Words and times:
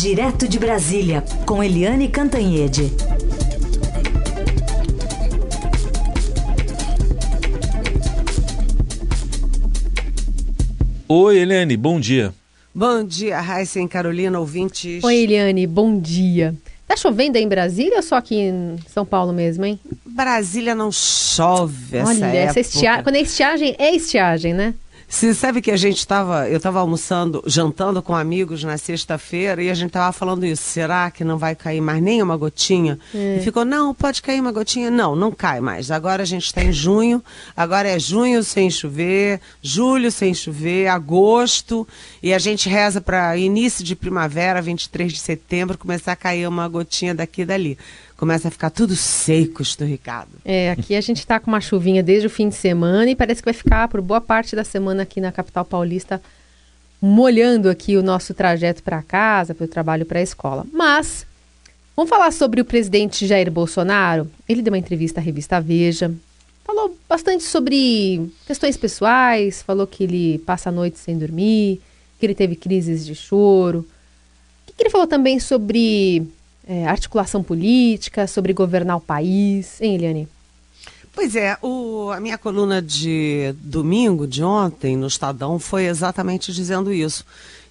Direto 0.00 0.46
de 0.46 0.60
Brasília, 0.60 1.24
com 1.44 1.60
Eliane 1.60 2.08
Cantanhede. 2.08 2.92
Oi, 11.08 11.38
Eliane, 11.38 11.76
bom 11.76 11.98
dia. 11.98 12.32
Bom 12.72 13.02
dia, 13.02 13.40
Raíssa 13.40 13.80
e 13.80 13.88
Carolina, 13.88 14.38
ouvintes. 14.38 15.02
Oi, 15.02 15.16
Eliane, 15.16 15.66
bom 15.66 15.98
dia. 15.98 16.54
Tá 16.86 16.96
chovendo 16.96 17.36
aí 17.36 17.42
em 17.42 17.48
Brasília 17.48 17.96
ou 17.96 18.02
só 18.02 18.18
aqui 18.18 18.36
em 18.36 18.76
São 18.86 19.04
Paulo 19.04 19.32
mesmo, 19.32 19.64
hein? 19.64 19.80
Brasília 20.06 20.76
não 20.76 20.92
chove 20.92 21.96
essa 21.98 22.10
Olha, 22.10 22.24
época. 22.24 22.50
essa 22.50 22.60
estiagem, 22.60 23.02
quando 23.02 23.16
é 23.16 23.20
estiagem, 23.20 23.74
é 23.76 23.96
estiagem, 23.96 24.54
né? 24.54 24.74
Você 25.10 25.32
sabe 25.32 25.62
que 25.62 25.70
a 25.70 25.76
gente 25.76 25.96
estava, 25.96 26.50
eu 26.50 26.58
estava 26.58 26.80
almoçando, 26.80 27.42
jantando 27.46 28.02
com 28.02 28.14
amigos 28.14 28.62
na 28.62 28.76
sexta-feira 28.76 29.62
e 29.62 29.70
a 29.70 29.74
gente 29.74 29.86
estava 29.86 30.12
falando 30.12 30.44
isso. 30.44 30.62
Será 30.62 31.10
que 31.10 31.24
não 31.24 31.38
vai 31.38 31.54
cair 31.54 31.80
mais 31.80 32.02
nenhuma 32.02 32.36
gotinha? 32.36 32.98
É. 33.14 33.38
E 33.38 33.42
ficou, 33.42 33.64
não, 33.64 33.94
pode 33.94 34.20
cair 34.20 34.38
uma 34.38 34.52
gotinha. 34.52 34.90
Não, 34.90 35.16
não 35.16 35.32
cai 35.32 35.60
mais. 35.60 35.90
Agora 35.90 36.22
a 36.22 36.26
gente 36.26 36.44
está 36.44 36.62
em 36.62 36.72
junho, 36.72 37.24
agora 37.56 37.88
é 37.88 37.98
junho 37.98 38.44
sem 38.44 38.70
chover, 38.70 39.40
julho 39.62 40.12
sem 40.12 40.34
chover, 40.34 40.88
agosto, 40.88 41.88
e 42.22 42.34
a 42.34 42.38
gente 42.38 42.68
reza 42.68 43.00
para 43.00 43.34
início 43.34 43.82
de 43.82 43.96
primavera, 43.96 44.60
23 44.60 45.10
de 45.10 45.18
setembro, 45.18 45.78
começar 45.78 46.12
a 46.12 46.16
cair 46.16 46.46
uma 46.46 46.68
gotinha 46.68 47.14
daqui 47.14 47.42
e 47.42 47.46
dali. 47.46 47.78
Começa 48.18 48.48
a 48.48 48.50
ficar 48.50 48.70
tudo 48.70 48.96
seco, 48.96 49.62
esturricado. 49.62 50.30
É, 50.44 50.72
aqui 50.72 50.96
a 50.96 51.00
gente 51.00 51.24
tá 51.24 51.38
com 51.38 51.46
uma 51.52 51.60
chuvinha 51.60 52.02
desde 52.02 52.26
o 52.26 52.30
fim 52.30 52.48
de 52.48 52.56
semana 52.56 53.08
e 53.08 53.14
parece 53.14 53.40
que 53.40 53.44
vai 53.44 53.54
ficar 53.54 53.86
por 53.86 54.00
boa 54.00 54.20
parte 54.20 54.56
da 54.56 54.64
semana 54.64 55.04
aqui 55.04 55.20
na 55.20 55.30
capital 55.30 55.64
paulista, 55.64 56.20
molhando 57.00 57.70
aqui 57.70 57.96
o 57.96 58.02
nosso 58.02 58.34
trajeto 58.34 58.82
para 58.82 59.02
casa, 59.02 59.54
para 59.54 59.66
o 59.66 59.68
trabalho, 59.68 60.04
para 60.04 60.18
a 60.18 60.22
escola. 60.22 60.66
Mas 60.72 61.24
vamos 61.94 62.10
falar 62.10 62.32
sobre 62.32 62.60
o 62.60 62.64
presidente 62.64 63.24
Jair 63.24 63.52
Bolsonaro. 63.52 64.28
Ele 64.48 64.62
deu 64.62 64.72
uma 64.72 64.78
entrevista 64.78 65.20
à 65.20 65.22
revista 65.22 65.60
Veja, 65.60 66.12
falou 66.64 66.98
bastante 67.08 67.44
sobre 67.44 68.28
questões 68.44 68.76
pessoais, 68.76 69.62
falou 69.62 69.86
que 69.86 70.02
ele 70.02 70.38
passa 70.40 70.70
a 70.70 70.72
noite 70.72 70.98
sem 70.98 71.16
dormir, 71.16 71.80
que 72.18 72.26
ele 72.26 72.34
teve 72.34 72.56
crises 72.56 73.06
de 73.06 73.14
choro. 73.14 73.78
O 73.78 74.66
que, 74.66 74.72
que 74.72 74.82
ele 74.82 74.90
falou 74.90 75.06
também 75.06 75.38
sobre 75.38 76.26
é, 76.68 76.86
articulação 76.86 77.42
política, 77.42 78.26
sobre 78.26 78.52
governar 78.52 78.98
o 78.98 79.00
país, 79.00 79.80
hein, 79.80 79.94
Eliane? 79.94 80.28
Pois 81.14 81.34
é, 81.34 81.56
o, 81.62 82.10
a 82.12 82.20
minha 82.20 82.36
coluna 82.36 82.80
de 82.80 83.54
domingo, 83.58 84.26
de 84.26 84.44
ontem, 84.44 84.96
no 84.96 85.06
Estadão, 85.06 85.58
foi 85.58 85.86
exatamente 85.86 86.52
dizendo 86.52 86.92
isso. 86.92 87.24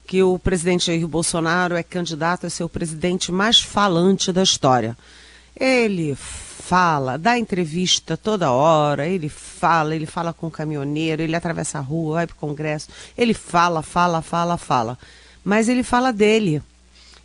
Que 0.05 0.23
o 0.23 0.39
presidente 0.39 0.87
Jair 0.87 1.07
Bolsonaro 1.07 1.75
é 1.75 1.83
candidato 1.83 2.47
a 2.47 2.49
ser 2.49 2.63
o 2.63 2.69
presidente 2.69 3.31
mais 3.31 3.59
falante 3.61 4.31
da 4.31 4.41
história. 4.41 4.97
Ele 5.55 6.15
fala, 6.15 7.17
dá 7.17 7.37
entrevista 7.37 8.17
toda 8.17 8.51
hora, 8.51 9.07
ele 9.07 9.29
fala, 9.29 9.95
ele 9.95 10.05
fala 10.05 10.33
com 10.33 10.47
o 10.47 10.51
caminhoneiro, 10.51 11.21
ele 11.21 11.35
atravessa 11.35 11.77
a 11.77 11.81
rua, 11.81 12.15
vai 12.15 12.27
para 12.27 12.33
o 12.33 12.39
Congresso, 12.39 12.89
ele 13.17 13.33
fala, 13.33 13.81
fala, 13.81 14.21
fala, 14.21 14.57
fala. 14.57 14.97
Mas 15.43 15.69
ele 15.69 15.83
fala 15.83 16.11
dele. 16.11 16.61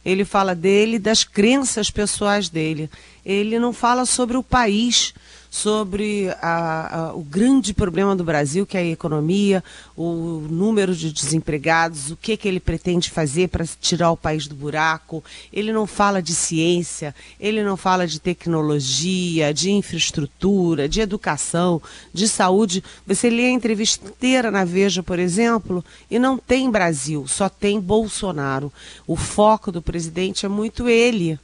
Ele 0.05 0.25
fala 0.25 0.55
dele, 0.55 0.99
das 0.99 1.25
crenças 1.25 1.91
pessoais 1.91 2.49
dele. 2.49 2.91
Ele 3.25 3.59
não 3.59 3.73
fala 3.73 4.05
sobre 4.05 4.37
o 4.37 4.43
país, 4.43 5.15
sobre 5.53 6.31
a, 6.41 6.97
a, 6.97 7.15
o 7.15 7.21
grande 7.21 7.75
problema 7.75 8.17
do 8.17 8.25
Brasil, 8.25 8.65
que 8.65 8.75
é 8.75 8.81
a 8.81 8.87
economia, 8.87 9.63
o 9.95 10.47
número 10.49 10.97
de 10.97 11.13
desempregados, 11.13 12.11
o 12.11 12.17
que, 12.17 12.39
que 12.39 12.49
ele 12.49 12.59
pretende 12.59 13.11
fazer 13.11 13.51
para 13.51 13.67
tirar 13.79 14.11
o 14.13 14.17
país 14.17 14.47
do 14.47 14.55
buraco. 14.55 15.23
Ele 15.53 15.71
não 15.71 15.87
fala 15.87 16.23
de 16.23 16.35
ciência, 16.35 17.15
ele 17.39 17.63
não 17.63 17.77
fala 17.77 18.07
de 18.07 18.19
tecnologia, 18.19 19.53
de 19.53 19.71
infraestrutura, 19.71 20.89
de 20.89 21.03
educação, 21.03 21.83
de 22.15 22.29
saúde. 22.29 22.83
Você 23.07 23.29
lê 23.29 23.45
a 23.45 23.51
entrevista 23.51 24.09
inteira 24.09 24.51
na 24.51 24.65
Veja, 24.65 25.03
por 25.03 25.19
exemplo, 25.19 25.85
e 26.11 26.19
não 26.19 26.39
tem 26.39 26.71
Brasil, 26.71 27.27
só 27.29 27.51
tem 27.51 27.79
Bolsonaro. 27.79 28.73
O 29.07 29.17
foco 29.17 29.71
do 29.71 29.83
presidente 29.83 30.47
é 30.47 30.49
muito 30.49 30.89
ele 30.89 31.39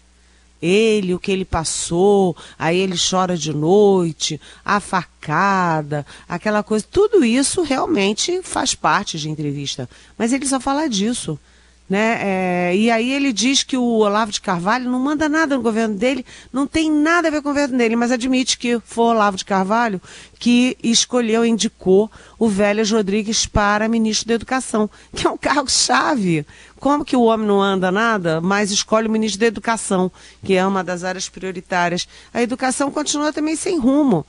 ele, 0.61 1.15
o 1.15 1.19
que 1.19 1.31
ele 1.31 1.45
passou, 1.45 2.37
aí 2.59 2.79
ele 2.79 2.97
chora 2.99 3.37
de 3.37 3.53
noite, 3.53 4.41
a 4.65 4.81
facada, 4.81 6.05
aquela 6.29 6.63
coisa, 6.63 6.85
tudo 6.91 7.25
isso 7.25 7.63
realmente 7.63 8.43
faz 8.43 8.75
parte 8.75 9.19
de 9.19 9.29
entrevista. 9.29 9.89
Mas 10.17 10.33
ele 10.33 10.47
só 10.47 10.61
fala 10.61 10.89
disso. 10.89 11.39
Né? 11.89 12.19
É, 12.21 12.77
e 12.77 12.91
aí 12.91 13.11
ele 13.11 13.33
diz 13.33 13.63
que 13.63 13.77
o 13.77 13.83
Olavo 13.83 14.31
de 14.31 14.43
Carvalho 14.43 14.91
não 14.91 14.99
manda 15.01 15.27
nada 15.27 15.57
no 15.57 15.63
governo 15.63 15.95
dele, 15.95 16.25
não 16.53 16.67
tem 16.67 16.93
nada 16.93 17.29
a 17.29 17.31
ver 17.31 17.41
com 17.41 17.49
o 17.49 17.53
governo 17.53 17.79
dele, 17.79 17.97
mas 17.97 18.13
admite 18.13 18.59
que 18.59 18.79
foi 18.85 19.05
o 19.05 19.09
Olavo 19.09 19.39
de 19.39 19.45
Carvalho 19.45 19.99
que 20.39 20.77
escolheu, 20.83 21.45
indicou 21.45 22.11
o 22.39 22.49
Vélez 22.49 22.91
Rodrigues 22.91 23.47
para 23.47 23.89
ministro 23.89 24.29
da 24.29 24.35
Educação, 24.35 24.89
que 25.15 25.27
é 25.27 25.31
um 25.31 25.37
cargo-chave. 25.37 26.47
Como 26.79 27.05
que 27.05 27.17
o 27.17 27.23
homem 27.23 27.47
não 27.47 27.61
anda 27.61 27.91
nada, 27.91 28.41
mas 28.41 28.71
escolhe 28.71 29.09
o 29.09 29.11
ministro 29.11 29.41
da 29.41 29.47
Educação, 29.47 30.13
que 30.45 30.55
é 30.55 30.65
uma 30.65 30.85
das 30.85 31.03
áreas 31.03 31.29
prioritárias. 31.29 32.07
A 32.33 32.41
educação 32.41 32.91
continua 32.91 33.33
também 33.33 33.57
sem 33.57 33.79
rumo. 33.79 34.25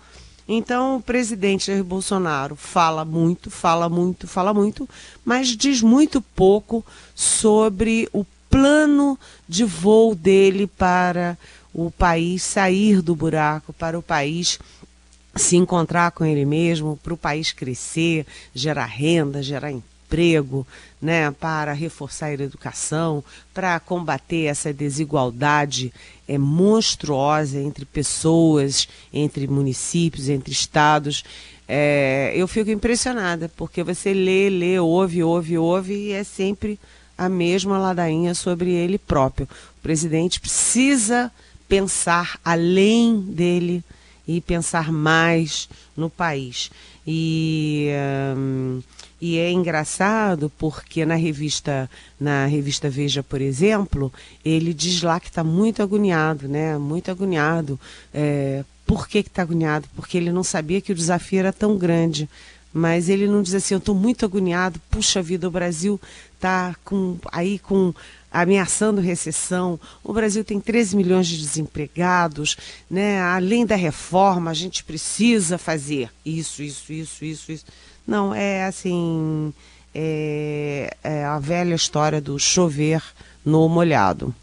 Então, 0.52 0.96
o 0.96 1.02
presidente 1.02 1.68
Jair 1.68 1.84
Bolsonaro 1.84 2.56
fala 2.56 3.06
muito, 3.06 3.52
fala 3.52 3.88
muito, 3.88 4.28
fala 4.28 4.52
muito, 4.52 4.90
mas 5.24 5.50
diz 5.50 5.80
muito 5.80 6.20
pouco 6.20 6.84
sobre 7.14 8.10
o 8.12 8.26
plano 8.50 9.16
de 9.48 9.64
voo 9.64 10.16
dele 10.16 10.66
para 10.66 11.38
o 11.72 11.92
país 11.92 12.42
sair 12.42 13.00
do 13.00 13.16
buraco, 13.16 13.72
para 13.74 14.00
o 14.00 14.02
país 14.02 14.58
se 15.36 15.56
encontrar 15.56 16.10
com 16.14 16.26
ele 16.26 16.46
mesmo, 16.46 16.98
para 16.98 17.14
o 17.14 17.18
país 17.18 17.52
crescer, 17.52 18.26
gerar 18.52 18.86
renda, 18.86 19.44
gerar 19.44 19.70
emprego, 19.70 19.89
né, 21.02 21.32
para 21.32 21.74
reforçar 21.74 22.28
a 22.28 22.34
educação, 22.34 23.24
para 23.54 23.80
combater 23.80 24.46
essa 24.46 24.74
desigualdade 24.74 25.94
é, 26.28 26.38
monstruosa 26.38 27.60
entre 27.60 27.86
pessoas, 27.86 28.88
entre 29.14 29.48
municípios, 29.48 30.30
entre 30.30 30.52
estados. 30.52 31.24
É, 31.68 32.32
eu 32.36 32.48
fico 32.48 32.72
impressionada, 32.72 33.50
porque 33.56 33.84
você 33.84 34.14
lê, 34.14 34.50
lê, 34.50 34.80
ouve, 34.80 35.24
ouve, 35.24 35.58
ouve, 35.58 35.94
e 35.94 36.12
é 36.12 36.24
sempre 36.24 36.80
a 37.18 37.30
mesma 37.30 37.78
ladainha 37.78 38.34
sobre 38.34 38.72
ele 38.72 38.98
próprio. 38.98 39.48
O 39.78 39.82
presidente 39.82 40.40
precisa 40.40 41.32
pensar 41.68 42.40
além 42.44 43.20
dele 43.20 43.84
e 44.28 44.42
pensar 44.42 44.92
mais 44.92 45.70
no 45.96 46.10
país. 46.10 46.72
E. 47.12 47.90
Hum, 48.38 48.82
e 49.22 49.38
é 49.38 49.52
engraçado 49.52 50.50
porque 50.58 51.06
na 51.06 51.16
revista, 51.16 51.90
na 52.18 52.46
revista 52.46 52.90
Veja, 52.90 53.22
por 53.22 53.42
exemplo, 53.42 54.14
ele 54.46 54.74
diz 54.74 55.02
lá 55.02 55.20
que 55.20 55.28
está 55.28 55.44
muito 55.44 55.84
agoniado, 55.84 56.48
né? 56.48 56.78
Muito 56.78 57.12
agoniado. 57.12 57.78
É, 58.14 58.64
por 58.86 59.10
que 59.10 59.18
está 59.18 59.42
agoniado? 59.42 59.90
Porque 59.94 60.18
ele 60.18 60.32
não 60.32 60.44
sabia 60.44 60.80
que 60.80 60.94
o 60.94 60.96
desafio 60.96 61.40
era 61.40 61.52
tão 61.52 61.78
grande. 61.78 62.30
Mas 62.72 63.10
ele 63.10 63.28
não 63.28 63.42
diz 63.42 63.56
assim, 63.56 63.74
eu 63.74 63.80
estou 63.80 63.96
muito 63.96 64.24
agoniado, 64.24 64.80
puxa 64.92 65.22
vida, 65.22 65.48
o 65.48 65.52
Brasil 65.52 66.00
está 66.36 66.76
com, 66.86 67.18
aí 67.32 67.58
com 67.58 67.94
ameaçando 68.32 69.02
recessão. 69.02 69.80
O 70.04 70.14
Brasil 70.14 70.44
tem 70.44 70.60
13 70.60 70.96
milhões 70.96 71.28
de 71.28 71.38
desempregados, 71.38 72.56
né? 72.90 73.22
Além 73.22 73.66
da 73.66 73.76
reforma, 73.76 74.52
a 74.52 74.54
gente 74.54 74.84
precisa 74.84 75.58
fazer 75.58 76.10
isso, 76.26 76.62
isso, 76.62 76.94
isso, 76.94 77.26
isso, 77.26 77.52
isso. 77.52 77.66
Não, 78.08 78.34
é 78.34 78.66
assim, 78.66 79.54
é, 79.94 80.96
é 81.04 81.26
a 81.26 81.40
velha 81.40 81.76
história 81.76 82.22
do 82.22 82.38
chover 82.40 83.02
no 83.46 83.68
molhado. 83.68 84.34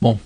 Bom, 0.00 0.18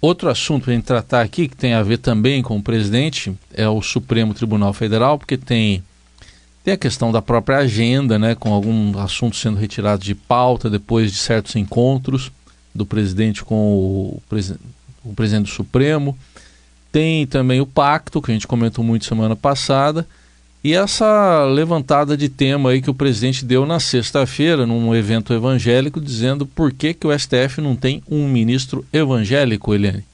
outro 0.00 0.28
assunto 0.28 0.64
para 0.64 0.82
tratar 0.82 1.22
aqui, 1.22 1.48
que 1.48 1.56
tem 1.56 1.74
a 1.74 1.82
ver 1.82 1.98
também 1.98 2.42
com 2.42 2.56
o 2.56 2.62
presidente, 2.62 3.34
é 3.54 3.68
o 3.68 3.80
Supremo 3.80 4.34
Tribunal 4.34 4.72
Federal, 4.72 5.18
porque 5.18 5.36
tem, 5.36 5.82
tem 6.64 6.74
a 6.74 6.76
questão 6.76 7.10
da 7.10 7.20
própria 7.20 7.58
agenda, 7.58 8.18
né, 8.18 8.34
com 8.34 8.52
algum 8.52 8.98
assunto 8.98 9.36
sendo 9.36 9.58
retirado 9.58 10.04
de 10.04 10.14
pauta 10.14 10.70
depois 10.70 11.10
de 11.10 11.18
certos 11.18 11.56
encontros 11.56 12.30
do 12.74 12.86
presidente 12.86 13.44
com 13.44 13.54
o, 13.54 14.22
presi 14.28 14.54
o 15.04 15.12
presidente 15.12 15.46
do 15.46 15.52
Supremo. 15.52 16.16
Tem 16.92 17.26
também 17.26 17.60
o 17.60 17.66
pacto, 17.66 18.22
que 18.22 18.30
a 18.30 18.34
gente 18.34 18.46
comentou 18.46 18.84
muito 18.84 19.04
semana 19.04 19.34
passada, 19.34 20.06
e 20.62 20.74
essa 20.74 21.44
levantada 21.44 22.16
de 22.16 22.28
tema 22.28 22.70
aí 22.70 22.80
que 22.80 22.90
o 22.90 22.94
presidente 22.94 23.44
deu 23.44 23.66
na 23.66 23.80
sexta-feira, 23.80 24.64
num 24.64 24.94
evento 24.94 25.32
evangélico, 25.32 26.00
dizendo 26.00 26.46
por 26.46 26.72
que, 26.72 26.94
que 26.94 27.06
o 27.06 27.18
STF 27.18 27.60
não 27.60 27.74
tem 27.74 28.00
um 28.08 28.28
ministro 28.28 28.84
evangélico, 28.92 29.74
Eliane. 29.74 30.04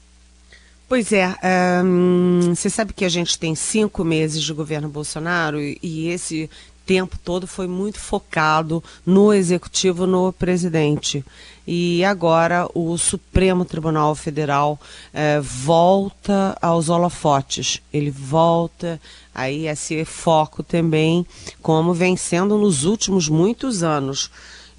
Pois 0.89 1.13
é, 1.13 1.35
um, 1.85 2.55
você 2.55 2.67
sabe 2.67 2.93
que 2.93 3.05
a 3.05 3.09
gente 3.09 3.37
tem 3.37 3.53
cinco 3.53 4.03
meses 4.03 4.41
de 4.41 4.51
governo 4.51 4.89
Bolsonaro 4.89 5.61
e, 5.61 5.77
e 5.83 6.07
esse 6.09 6.49
tempo 6.89 7.19
todo 7.23 7.45
foi 7.45 7.67
muito 7.67 7.99
focado 7.99 8.83
no 9.05 9.31
executivo, 9.31 10.07
no 10.07 10.33
presidente. 10.33 11.23
E 11.67 12.03
agora 12.03 12.67
o 12.73 12.97
Supremo 12.97 13.63
Tribunal 13.63 14.15
Federal 14.15 14.79
eh, 15.13 15.39
volta 15.39 16.57
aos 16.59 16.89
holofotes. 16.89 17.79
Ele 17.93 18.09
volta 18.09 18.99
aí 19.35 19.67
a 19.67 19.73
esse 19.73 20.03
foco 20.03 20.63
também, 20.63 21.23
como 21.61 21.93
vem 21.93 22.17
sendo 22.17 22.57
nos 22.57 22.85
últimos 22.85 23.29
muitos 23.29 23.83
anos 23.83 24.31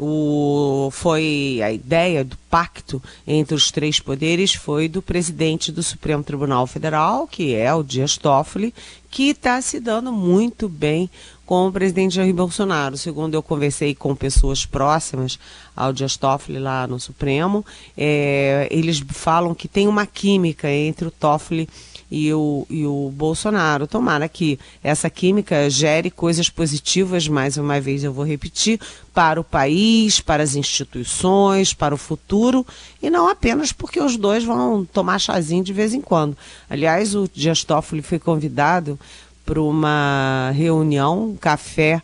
o, 0.03 0.89
foi 0.91 1.61
a 1.63 1.71
ideia 1.71 2.25
do 2.25 2.35
pacto 2.49 3.03
entre 3.27 3.55
os 3.55 3.71
três 3.71 4.01
poderes 4.01 4.55
foi 4.55 4.89
do 4.89 5.03
presidente 5.03 5.71
do 5.71 5.83
Supremo 5.83 6.25
Tribunal 6.25 6.67
Federal, 6.67 7.27
que 7.27 7.55
é 7.55 7.73
o 7.75 7.83
Dias 7.83 8.17
Toffoli, 8.17 8.73
que 9.11 9.31
está 9.31 9.61
se 9.61 9.79
dando 9.79 10.11
muito 10.11 10.71
bem 10.71 11.11
com 11.51 11.67
o 11.67 11.73
presidente 11.73 12.15
Jair 12.15 12.33
Bolsonaro. 12.33 12.97
Segundo 12.97 13.35
eu 13.35 13.43
conversei 13.43 13.93
com 13.93 14.15
pessoas 14.15 14.65
próximas 14.65 15.37
ao 15.75 15.93
Dias 15.93 16.17
Toffoli 16.17 16.61
lá 16.61 16.87
no 16.87 17.01
Supremo, 17.01 17.67
é, 17.99 18.69
eles 18.71 19.03
falam 19.09 19.53
que 19.53 19.67
tem 19.67 19.89
uma 19.89 20.07
química 20.07 20.71
entre 20.71 21.09
o 21.09 21.11
Toffoli 21.11 21.69
e 22.09 22.33
o, 22.33 22.65
e 22.71 22.87
o 22.87 23.13
Bolsonaro. 23.13 23.89
Tomara 23.89 24.29
que 24.29 24.61
essa 24.81 25.11
química 25.11 25.69
gere 25.69 26.09
coisas 26.09 26.49
positivas, 26.49 27.27
mais 27.27 27.57
uma 27.57 27.81
vez 27.81 28.05
eu 28.05 28.13
vou 28.13 28.25
repetir, 28.25 28.79
para 29.13 29.41
o 29.41 29.45
país, 29.45 30.21
para 30.21 30.45
as 30.45 30.55
instituições, 30.55 31.75
para 31.75 31.93
o 31.93 31.99
futuro, 31.99 32.65
e 33.03 33.11
não 33.11 33.29
apenas 33.29 33.73
porque 33.73 34.01
os 34.01 34.17
dois 34.17 34.45
vão 34.45 34.85
tomar 34.85 35.19
chazinho 35.19 35.65
de 35.65 35.73
vez 35.73 35.95
em 35.95 36.01
quando. 36.01 36.37
Aliás, 36.69 37.17
o 37.17 37.29
Dias 37.35 37.65
Toffoli 37.65 38.03
foi 38.03 38.21
convidado 38.21 38.97
para 39.51 39.61
uma 39.61 40.53
reunião, 40.55 41.31
um 41.31 41.37
café 41.37 42.01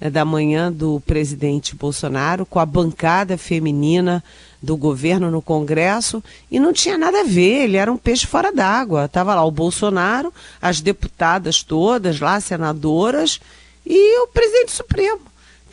eh, 0.00 0.08
da 0.08 0.24
manhã 0.24 0.72
do 0.72 0.98
presidente 1.00 1.76
Bolsonaro 1.76 2.46
com 2.46 2.58
a 2.58 2.64
bancada 2.64 3.36
feminina 3.36 4.24
do 4.62 4.78
governo 4.78 5.30
no 5.30 5.42
Congresso 5.42 6.24
e 6.50 6.58
não 6.58 6.72
tinha 6.72 6.96
nada 6.96 7.20
a 7.20 7.24
ver, 7.24 7.64
ele 7.64 7.76
era 7.76 7.92
um 7.92 7.98
peixe 7.98 8.26
fora 8.26 8.50
d'água. 8.50 9.04
Estava 9.04 9.34
lá 9.34 9.44
o 9.44 9.50
Bolsonaro, 9.50 10.32
as 10.58 10.80
deputadas 10.80 11.62
todas 11.62 12.18
lá, 12.18 12.40
senadoras, 12.40 13.42
e 13.84 14.18
o 14.22 14.28
presidente 14.28 14.72
Supremo. 14.72 15.20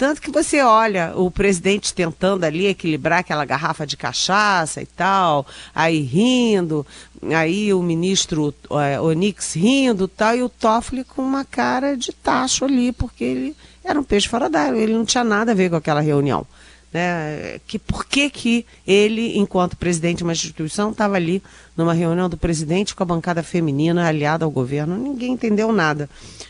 Tanto 0.03 0.21
que 0.21 0.31
você 0.31 0.61
olha 0.61 1.13
o 1.15 1.31
presidente 1.31 1.93
tentando 1.93 2.43
ali 2.43 2.67
equilibrar 2.67 3.19
aquela 3.19 3.45
garrafa 3.45 3.87
de 3.87 3.95
cachaça 3.95 4.81
e 4.81 4.85
tal, 4.85 5.47
aí 5.73 6.01
rindo, 6.01 6.85
aí 7.33 7.73
o 7.73 7.81
ministro 7.81 8.53
é, 8.71 8.99
Onix 8.99 9.53
rindo 9.53 10.05
tal, 10.09 10.35
e 10.35 10.43
o 10.43 10.49
Toffoli 10.49 11.05
com 11.05 11.21
uma 11.21 11.45
cara 11.45 11.95
de 11.95 12.11
tacho 12.11 12.65
ali, 12.65 12.91
porque 12.91 13.23
ele 13.23 13.55
era 13.81 13.97
um 13.97 14.03
peixe 14.03 14.27
fora 14.27 14.49
d'água, 14.49 14.77
ele 14.77 14.91
não 14.91 15.05
tinha 15.05 15.23
nada 15.23 15.53
a 15.53 15.55
ver 15.55 15.69
com 15.69 15.77
aquela 15.77 16.01
reunião. 16.01 16.45
Né? 16.91 17.59
Que, 17.65 17.79
por 17.79 18.05
que, 18.05 18.29
que 18.29 18.65
ele, 18.85 19.37
enquanto 19.37 19.77
presidente 19.77 20.17
de 20.17 20.23
uma 20.23 20.33
instituição, 20.33 20.91
estava 20.91 21.15
ali 21.15 21.41
numa 21.77 21.93
reunião 21.93 22.27
do 22.27 22.35
presidente 22.35 22.93
com 22.93 23.03
a 23.03 23.05
bancada 23.05 23.41
feminina 23.41 24.05
aliada 24.05 24.43
ao 24.43 24.51
governo? 24.51 24.97
Ninguém 24.97 25.31
entendeu 25.31 25.71
nada. 25.71 26.09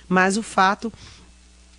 Mas 0.09 0.37
o 0.37 0.43
fato 0.43 0.91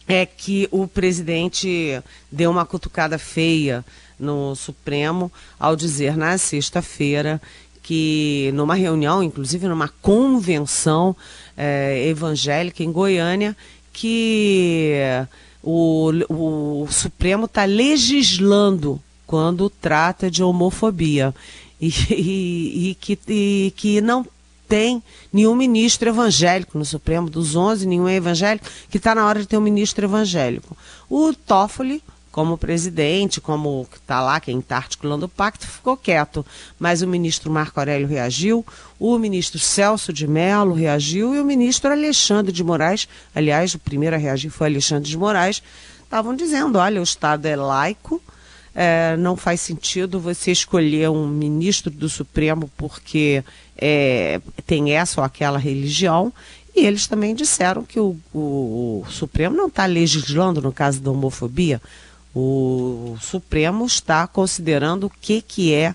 é 0.07 0.27
que 0.27 0.69
o 0.71 0.87
presidente 0.87 2.01
deu 2.31 2.51
uma 2.51 2.67
cutucada 2.67 3.19
feia 3.19 3.85
no 4.19 4.55
Supremo 4.55 5.31
ao 5.59 5.75
dizer 5.75 6.17
na 6.17 6.37
sexta-feira 6.39 7.41
que 7.83 8.51
numa 8.55 8.75
reunião, 8.75 9.23
inclusive 9.23 9.69
numa 9.69 9.89
convenção 10.01 11.15
é, 11.57 12.09
evangélica 12.09 12.83
em 12.83 12.91
Goiânia, 12.91 13.55
que 13.93 14.95
o, 15.63 16.11
o 16.29 16.87
Supremo 16.91 17.45
está 17.45 17.65
legislando 17.65 19.01
quando 19.27 19.69
trata 19.69 20.31
de 20.31 20.43
homofobia. 20.43 21.35
E, 21.81 21.89
e, 22.11 22.91
e 22.91 22.95
que, 22.95 23.19
e, 23.29 23.73
que 23.77 24.01
não 24.01 24.27
tem 24.69 25.03
nenhum 25.33 25.55
ministro 25.55 26.09
evangélico 26.09 26.79
no 26.79 26.85
Supremo, 26.85 27.31
dos 27.31 27.57
11, 27.57 27.87
nenhum 27.87 28.09
é 28.09 28.17
evangélico, 28.17 28.67
que 28.91 28.97
está 28.97 29.15
na 29.15 29.27
hora 29.27 29.41
de 29.41 29.47
ter 29.47 29.57
um 29.57 29.61
ministro 29.61 30.05
evangélico. 30.05 30.77
O 31.09 31.33
Toffoli, 31.33 32.03
como 32.35 32.59
presidente, 32.59 33.41
como 33.41 33.87
está 33.95 34.21
lá 34.21 34.41
quem 34.41 34.59
está 34.59 34.77
articulando 34.77 35.27
o 35.27 35.29
pacto, 35.29 35.69
ficou 35.69 35.97
quieto. 35.97 36.45
Mas 36.79 37.01
o 37.01 37.07
ministro 37.07 37.49
Marco 37.49 37.79
Aurélio 37.79 38.09
reagiu, 38.09 38.67
o 38.99 39.17
ministro 39.19 39.61
Celso 39.61 40.13
de 40.13 40.27
Mello 40.27 40.75
reagiu 40.75 41.33
e 41.35 41.39
o 41.39 41.45
ministro 41.45 41.93
Alexandre 41.93 42.51
de 42.51 42.65
Moraes, 42.65 43.09
aliás, 43.35 43.75
o 43.75 43.79
primeiro 43.79 44.17
a 44.17 44.19
reagir 44.19 44.51
foi 44.51 44.67
Alexandre 44.67 45.09
de 45.09 45.17
Moraes, 45.17 45.63
estavam 46.03 46.35
dizendo, 46.35 46.79
olha, 46.79 47.01
o 47.01 47.05
Estado 47.05 47.47
é 47.47 47.55
laico, 47.55 48.21
é, 48.75 49.17
não 49.17 49.37
faz 49.37 49.61
sentido 49.61 50.19
você 50.19 50.51
escolher 50.51 51.09
um 51.11 51.29
ministro 51.29 51.91
do 51.91 52.09
Supremo 52.09 52.69
porque 52.77 53.45
é, 53.77 54.41
tem 54.67 54.93
essa 54.93 55.21
ou 55.21 55.25
aquela 55.25 55.59
religião. 55.59 56.33
E 56.75 56.85
eles 56.87 57.07
também 57.07 57.35
disseram 57.35 57.85
que 57.85 58.01
o, 58.01 58.17
o, 58.33 59.05
o 59.07 59.11
Supremo 59.11 59.57
não 59.57 59.69
está 59.69 59.87
legislando 59.87 60.61
no 60.61 60.73
caso 60.73 61.01
da 61.01 61.11
homofobia. 61.11 61.81
O 62.35 63.17
Supremo 63.21 63.87
está 63.87 64.27
considerando 64.27 65.05
o 65.05 65.11
que, 65.11 65.41
que 65.41 65.73
é 65.73 65.95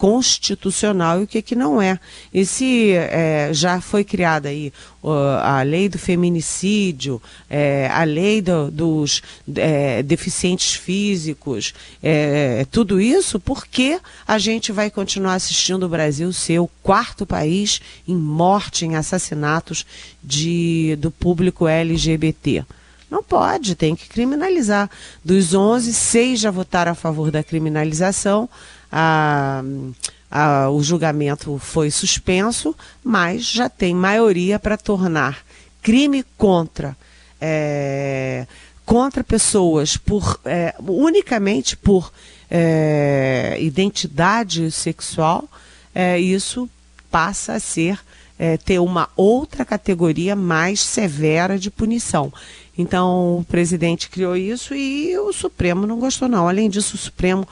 constitucional 0.00 1.20
e 1.20 1.24
o 1.24 1.26
que, 1.26 1.42
que 1.42 1.54
não 1.54 1.80
é. 1.80 2.00
E 2.32 2.46
se 2.46 2.92
é, 2.92 3.50
já 3.52 3.82
foi 3.82 4.02
criada 4.02 4.48
aí 4.48 4.72
uh, 5.02 5.10
a 5.42 5.60
lei 5.60 5.90
do 5.90 5.98
feminicídio, 5.98 7.20
é, 7.50 7.86
a 7.92 8.02
lei 8.04 8.40
do, 8.40 8.70
dos 8.70 9.20
é, 9.54 10.02
deficientes 10.02 10.72
físicos, 10.72 11.74
é, 12.02 12.66
tudo 12.70 12.98
isso, 12.98 13.38
por 13.38 13.66
que 13.66 14.00
a 14.26 14.38
gente 14.38 14.72
vai 14.72 14.90
continuar 14.90 15.34
assistindo 15.34 15.82
o 15.82 15.88
Brasil 15.90 16.32
ser 16.32 16.60
o 16.60 16.70
quarto 16.82 17.26
país 17.26 17.82
em 18.08 18.16
morte, 18.16 18.86
em 18.86 18.96
assassinatos 18.96 19.84
de, 20.24 20.96
do 20.98 21.10
público 21.10 21.68
LGBT? 21.68 22.64
Não 23.10 23.22
pode, 23.22 23.74
tem 23.74 23.94
que 23.94 24.08
criminalizar. 24.08 24.88
Dos 25.22 25.52
11, 25.52 25.92
seis 25.92 26.40
já 26.40 26.50
votaram 26.50 26.92
a 26.92 26.94
favor 26.94 27.30
da 27.30 27.42
criminalização. 27.42 28.48
A, 28.90 29.62
a, 30.30 30.70
o 30.70 30.82
julgamento 30.82 31.58
foi 31.58 31.90
suspenso, 31.90 32.74
mas 33.02 33.44
já 33.44 33.68
tem 33.68 33.94
maioria 33.94 34.58
para 34.58 34.76
tornar 34.76 35.44
crime 35.82 36.24
contra. 36.36 36.96
É, 37.40 38.46
contra 38.84 39.24
pessoas 39.24 39.96
por 39.96 40.40
é, 40.44 40.74
unicamente 40.80 41.76
por 41.76 42.12
é, 42.50 43.56
identidade 43.60 44.70
sexual, 44.70 45.48
é, 45.94 46.18
isso 46.18 46.68
passa 47.10 47.54
a 47.54 47.60
ser 47.60 47.98
é, 48.38 48.56
ter 48.56 48.78
uma 48.78 49.08
outra 49.14 49.66
categoria 49.66 50.34
mais 50.34 50.80
severa 50.80 51.58
de 51.58 51.70
punição. 51.70 52.32
Então, 52.76 53.38
o 53.38 53.44
presidente 53.44 54.08
criou 54.08 54.34
isso 54.34 54.74
e 54.74 55.16
o 55.18 55.30
Supremo 55.30 55.86
não 55.86 56.00
gostou, 56.00 56.26
não. 56.26 56.48
Além 56.48 56.70
disso, 56.70 56.96
o 56.96 56.98
Supremo 56.98 57.46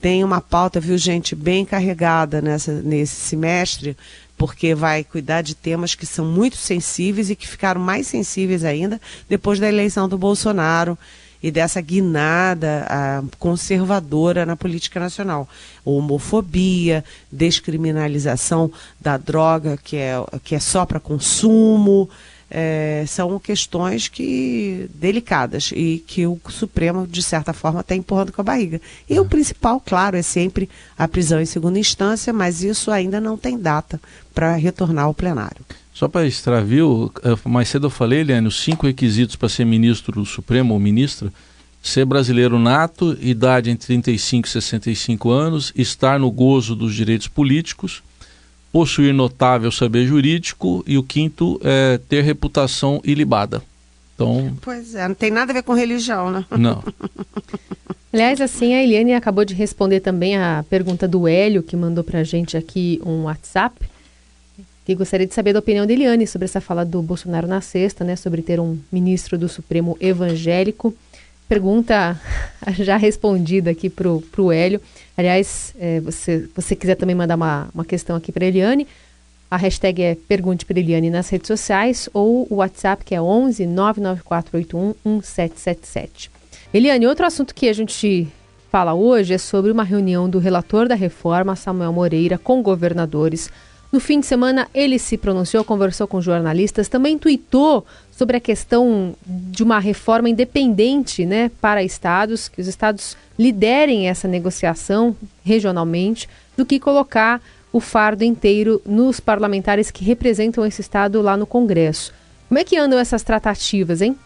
tem 0.00 0.24
uma 0.24 0.40
pauta, 0.40 0.80
viu, 0.80 0.96
gente, 0.96 1.34
bem 1.34 1.64
carregada 1.64 2.40
nessa, 2.40 2.72
nesse 2.80 3.14
semestre, 3.16 3.96
porque 4.36 4.74
vai 4.74 5.04
cuidar 5.04 5.42
de 5.42 5.54
temas 5.54 5.94
que 5.94 6.06
são 6.06 6.24
muito 6.24 6.56
sensíveis 6.56 7.28
e 7.28 7.36
que 7.36 7.46
ficaram 7.46 7.80
mais 7.80 8.06
sensíveis 8.06 8.64
ainda 8.64 9.00
depois 9.28 9.60
da 9.60 9.68
eleição 9.68 10.08
do 10.08 10.16
Bolsonaro 10.16 10.96
e 11.42 11.50
dessa 11.50 11.80
guinada 11.80 12.86
a, 12.88 13.22
conservadora 13.38 14.46
na 14.46 14.56
política 14.56 14.98
nacional. 15.00 15.48
Homofobia, 15.84 17.04
descriminalização 17.30 18.70
da 19.00 19.16
droga 19.16 19.78
que 19.82 19.96
é, 19.96 20.14
que 20.42 20.54
é 20.54 20.60
só 20.60 20.84
para 20.86 21.00
consumo, 21.00 22.08
é, 22.50 23.04
são 23.06 23.38
questões 23.38 24.08
que 24.08 24.90
delicadas 24.94 25.70
e 25.72 26.02
que 26.06 26.26
o 26.26 26.40
Supremo, 26.48 27.06
de 27.06 27.22
certa 27.22 27.52
forma, 27.52 27.80
está 27.80 27.94
empurrando 27.94 28.32
com 28.32 28.40
a 28.40 28.44
barriga. 28.44 28.80
E 29.08 29.18
o 29.20 29.24
principal, 29.24 29.80
claro, 29.80 30.16
é 30.16 30.22
sempre 30.22 30.68
a 30.98 31.06
prisão 31.06 31.40
em 31.40 31.46
segunda 31.46 31.78
instância, 31.78 32.32
mas 32.32 32.62
isso 32.62 32.90
ainda 32.90 33.20
não 33.20 33.36
tem 33.36 33.58
data 33.58 34.00
para 34.34 34.56
retornar 34.56 35.04
ao 35.04 35.14
plenário. 35.14 35.64
Só 35.94 36.08
para 36.08 36.26
extravio, 36.26 37.12
mais 37.44 37.68
cedo 37.68 37.86
eu 37.86 37.90
falei, 37.90 38.20
Eliane, 38.20 38.48
os 38.48 38.62
cinco 38.62 38.86
requisitos 38.86 39.36
para 39.36 39.48
ser 39.48 39.64
ministro 39.64 40.12
do 40.12 40.26
Supremo 40.26 40.74
ou 40.74 40.80
ministra, 40.80 41.32
ser 41.82 42.04
brasileiro 42.04 42.58
nato, 42.58 43.16
idade 43.20 43.70
entre 43.70 43.86
35 43.86 44.46
e 44.46 44.50
65 44.50 45.30
anos, 45.30 45.72
estar 45.76 46.18
no 46.18 46.30
gozo 46.30 46.74
dos 46.74 46.94
direitos 46.94 47.28
políticos, 47.28 48.02
possuir 48.72 49.12
notável 49.12 49.70
saber 49.70 50.06
jurídico 50.06 50.84
e 50.86 50.96
o 50.96 51.02
quinto 51.02 51.60
é 51.62 51.98
ter 52.08 52.22
reputação 52.22 53.00
ilibada. 53.04 53.62
Então, 54.14 54.52
pois 54.60 54.94
é, 54.94 55.08
não 55.08 55.14
tem 55.14 55.30
nada 55.30 55.52
a 55.52 55.54
ver 55.54 55.62
com 55.62 55.72
religião, 55.72 56.30
né? 56.30 56.44
Não. 56.50 56.84
Aliás, 58.12 58.40
assim, 58.40 58.74
a 58.74 58.82
Eliane 58.82 59.14
acabou 59.14 59.44
de 59.44 59.54
responder 59.54 60.00
também 60.00 60.36
a 60.36 60.64
pergunta 60.68 61.06
do 61.06 61.28
Hélio, 61.28 61.62
que 61.62 61.76
mandou 61.76 62.02
para 62.02 62.20
a 62.20 62.24
gente 62.24 62.56
aqui 62.56 63.00
um 63.04 63.22
WhatsApp. 63.22 63.88
que 64.84 64.94
gostaria 64.94 65.26
de 65.26 65.32
saber 65.32 65.52
da 65.52 65.60
opinião 65.60 65.86
da 65.86 65.92
Eliane 65.92 66.26
sobre 66.26 66.44
essa 66.44 66.60
fala 66.60 66.84
do 66.84 67.00
Bolsonaro 67.00 67.46
na 67.46 67.60
sexta, 67.60 68.04
né, 68.04 68.16
sobre 68.16 68.42
ter 68.42 68.58
um 68.58 68.78
ministro 68.90 69.38
do 69.38 69.48
Supremo 69.48 69.96
evangélico. 70.00 70.94
Pergunta 71.50 72.16
já 72.78 72.96
respondida 72.96 73.72
aqui 73.72 73.90
para 73.90 74.08
o 74.08 74.52
Hélio. 74.52 74.80
Aliás, 75.16 75.74
é, 75.80 75.98
você, 75.98 76.48
você 76.54 76.76
quiser 76.76 76.94
também 76.94 77.16
mandar 77.16 77.34
uma, 77.34 77.68
uma 77.74 77.84
questão 77.84 78.14
aqui 78.14 78.30
para 78.30 78.46
Eliane, 78.46 78.86
a 79.50 79.56
hashtag 79.56 80.00
é 80.00 80.14
Pergunte 80.14 80.64
para 80.64 80.78
Eliane 80.78 81.10
nas 81.10 81.28
redes 81.28 81.48
sociais 81.48 82.08
ou 82.14 82.46
o 82.48 82.58
WhatsApp 82.58 83.04
que 83.04 83.16
é 83.16 83.20
11 83.20 83.66
99481 83.66 84.94
1777. 85.04 86.30
Eliane, 86.72 87.08
outro 87.08 87.26
assunto 87.26 87.52
que 87.52 87.68
a 87.68 87.72
gente 87.72 88.28
fala 88.70 88.94
hoje 88.94 89.34
é 89.34 89.38
sobre 89.38 89.72
uma 89.72 89.82
reunião 89.82 90.30
do 90.30 90.38
relator 90.38 90.86
da 90.86 90.94
reforma, 90.94 91.56
Samuel 91.56 91.92
Moreira, 91.92 92.38
com 92.38 92.62
governadores. 92.62 93.50
No 93.92 93.98
fim 93.98 94.20
de 94.20 94.26
semana, 94.26 94.68
ele 94.72 94.98
se 95.00 95.16
pronunciou, 95.16 95.64
conversou 95.64 96.06
com 96.06 96.20
jornalistas, 96.20 96.88
também 96.88 97.18
tuitou 97.18 97.84
sobre 98.12 98.36
a 98.36 98.40
questão 98.40 99.16
de 99.26 99.64
uma 99.64 99.80
reforma 99.80 100.28
independente 100.28 101.26
né, 101.26 101.50
para 101.60 101.82
estados, 101.82 102.48
que 102.48 102.60
os 102.60 102.68
estados 102.68 103.16
liderem 103.36 104.08
essa 104.08 104.28
negociação 104.28 105.16
regionalmente, 105.44 106.28
do 106.56 106.64
que 106.64 106.78
colocar 106.78 107.40
o 107.72 107.80
fardo 107.80 108.22
inteiro 108.22 108.80
nos 108.86 109.18
parlamentares 109.18 109.90
que 109.90 110.04
representam 110.04 110.64
esse 110.64 110.80
Estado 110.80 111.20
lá 111.20 111.36
no 111.36 111.46
Congresso. 111.46 112.12
Como 112.48 112.58
é 112.58 112.64
que 112.64 112.76
andam 112.76 112.98
essas 112.98 113.22
tratativas, 113.22 114.02
hein? 114.02 114.16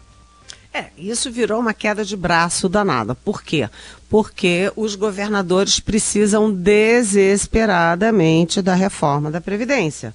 É, 0.76 0.86
isso 0.98 1.30
virou 1.30 1.60
uma 1.60 1.72
queda 1.72 2.04
de 2.04 2.16
braço 2.16 2.68
danada. 2.68 3.14
Por 3.14 3.44
quê? 3.44 3.70
Porque 4.10 4.72
os 4.74 4.96
governadores 4.96 5.78
precisam 5.78 6.52
desesperadamente 6.52 8.60
da 8.60 8.74
reforma 8.74 9.30
da 9.30 9.40
Previdência. 9.40 10.12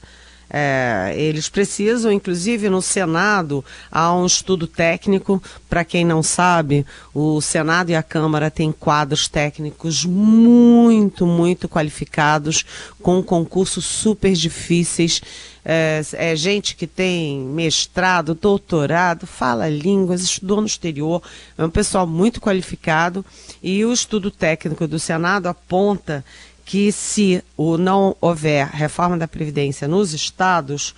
É, 0.52 1.14
eles 1.16 1.48
precisam, 1.48 2.12
inclusive 2.12 2.70
no 2.70 2.82
Senado, 2.82 3.64
há 3.90 4.14
um 4.14 4.26
estudo 4.26 4.68
técnico. 4.68 5.42
Para 5.70 5.86
quem 5.86 6.04
não 6.04 6.22
sabe, 6.22 6.86
o 7.14 7.40
Senado 7.40 7.92
e 7.92 7.96
a 7.96 8.04
Câmara 8.04 8.52
têm 8.52 8.72
quadros 8.72 9.28
técnicos 9.28 10.04
muito, 10.04 11.26
muito 11.26 11.70
qualificados, 11.70 12.66
com 13.02 13.24
concursos 13.24 13.86
super 13.86 14.34
difíceis. 14.34 15.22
É, 15.64 16.02
é, 16.14 16.36
gente 16.36 16.76
que 16.76 16.88
tem 16.88 17.40
mestrado, 17.40 18.34
doutorado, 18.34 19.28
fala 19.28 19.70
línguas, 19.70 20.22
estudou 20.22 20.62
no 20.62 20.68
exterior, 20.68 21.22
é 21.58 21.66
um 21.66 21.70
pessoal 21.70 22.08
muito 22.08 22.40
qualificado. 22.40 23.26
E 23.62 23.84
o 23.86 23.94
estudo 23.94 24.32
técnico 24.32 24.88
do 24.88 25.00
Senado 25.00 25.48
aponta 25.48 26.24
que 26.70 26.92
se 26.92 27.44
o 27.58 27.80
não 27.80 28.16
houver 28.22 28.68
reforma 28.68 29.18
da 29.18 29.28
Previdência 29.28 29.88
nos 29.88 30.14
estados, 30.14 30.94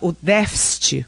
o 0.00 0.14
déficit 0.22 1.04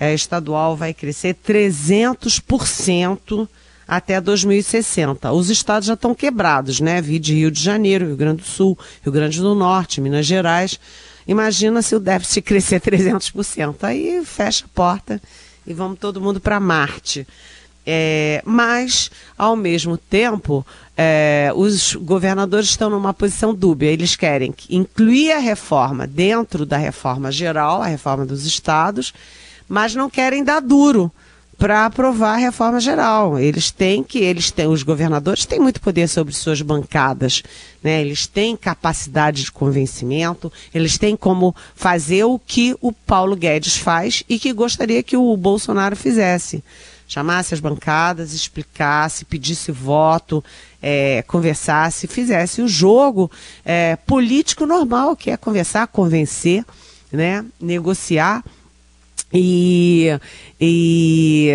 uh, 0.00 0.06
estadual 0.14 0.74
vai 0.74 0.94
crescer 0.94 1.36
300% 1.46 3.46
até 3.86 4.18
2060. 4.18 5.30
Os 5.32 5.50
estados 5.50 5.86
já 5.86 5.92
estão 5.92 6.14
quebrados, 6.14 6.80
né? 6.80 7.02
Vi 7.02 7.18
de 7.18 7.34
Rio 7.34 7.50
de 7.50 7.62
Janeiro, 7.62 8.06
Rio 8.06 8.16
Grande 8.16 8.42
do 8.42 8.48
Sul, 8.48 8.78
Rio 9.02 9.12
Grande 9.12 9.38
do 9.40 9.54
Norte, 9.54 10.00
Minas 10.00 10.24
Gerais. 10.24 10.80
Imagina 11.26 11.82
se 11.82 11.94
o 11.94 12.00
déficit 12.00 12.42
crescer 12.42 12.80
300%. 12.82 13.76
Aí 13.82 14.24
fecha 14.24 14.64
a 14.64 14.68
porta 14.68 15.20
e 15.66 15.72
vamos 15.72 15.98
todo 15.98 16.20
mundo 16.20 16.40
para 16.40 16.60
Marte. 16.60 17.26
É, 17.86 18.42
mas, 18.46 19.10
ao 19.36 19.54
mesmo 19.54 19.98
tempo, 19.98 20.66
é, 20.96 21.52
os 21.54 21.94
governadores 21.94 22.68
estão 22.68 22.88
numa 22.88 23.12
posição 23.12 23.54
dúbia. 23.54 23.88
Eles 23.90 24.16
querem 24.16 24.54
incluir 24.70 25.32
a 25.32 25.38
reforma 25.38 26.06
dentro 26.06 26.64
da 26.64 26.78
reforma 26.78 27.30
geral, 27.30 27.82
a 27.82 27.86
reforma 27.86 28.24
dos 28.24 28.46
estados, 28.46 29.12
mas 29.68 29.94
não 29.94 30.08
querem 30.08 30.42
dar 30.42 30.60
duro 30.60 31.12
para 31.58 31.86
aprovar 31.86 32.34
a 32.34 32.38
reforma 32.38 32.80
geral. 32.80 33.38
Eles 33.38 33.70
têm 33.70 34.02
que, 34.02 34.18
eles 34.18 34.50
têm, 34.50 34.66
os 34.66 34.82
governadores 34.82 35.46
têm 35.46 35.60
muito 35.60 35.80
poder 35.80 36.08
sobre 36.08 36.34
suas 36.34 36.60
bancadas, 36.62 37.42
né? 37.82 38.00
Eles 38.00 38.26
têm 38.26 38.56
capacidade 38.56 39.44
de 39.44 39.52
convencimento, 39.52 40.52
eles 40.74 40.98
têm 40.98 41.16
como 41.16 41.54
fazer 41.74 42.24
o 42.24 42.38
que 42.38 42.76
o 42.80 42.92
Paulo 42.92 43.36
Guedes 43.36 43.76
faz 43.76 44.22
e 44.28 44.38
que 44.38 44.52
gostaria 44.52 45.02
que 45.02 45.16
o 45.16 45.36
Bolsonaro 45.36 45.96
fizesse 45.96 46.62
chamasse 47.06 47.54
as 47.54 47.60
bancadas, 47.60 48.32
explicasse, 48.32 49.24
pedisse 49.24 49.70
voto, 49.70 50.42
é, 50.82 51.22
conversasse, 51.22 52.06
fizesse 52.06 52.62
o 52.62 52.68
jogo 52.68 53.30
é, 53.64 53.96
político 53.96 54.66
normal, 54.66 55.14
que 55.14 55.30
é 55.30 55.36
conversar, 55.36 55.86
convencer, 55.86 56.64
né, 57.12 57.44
negociar. 57.60 58.42
E, 59.34 60.08
e 60.60 61.50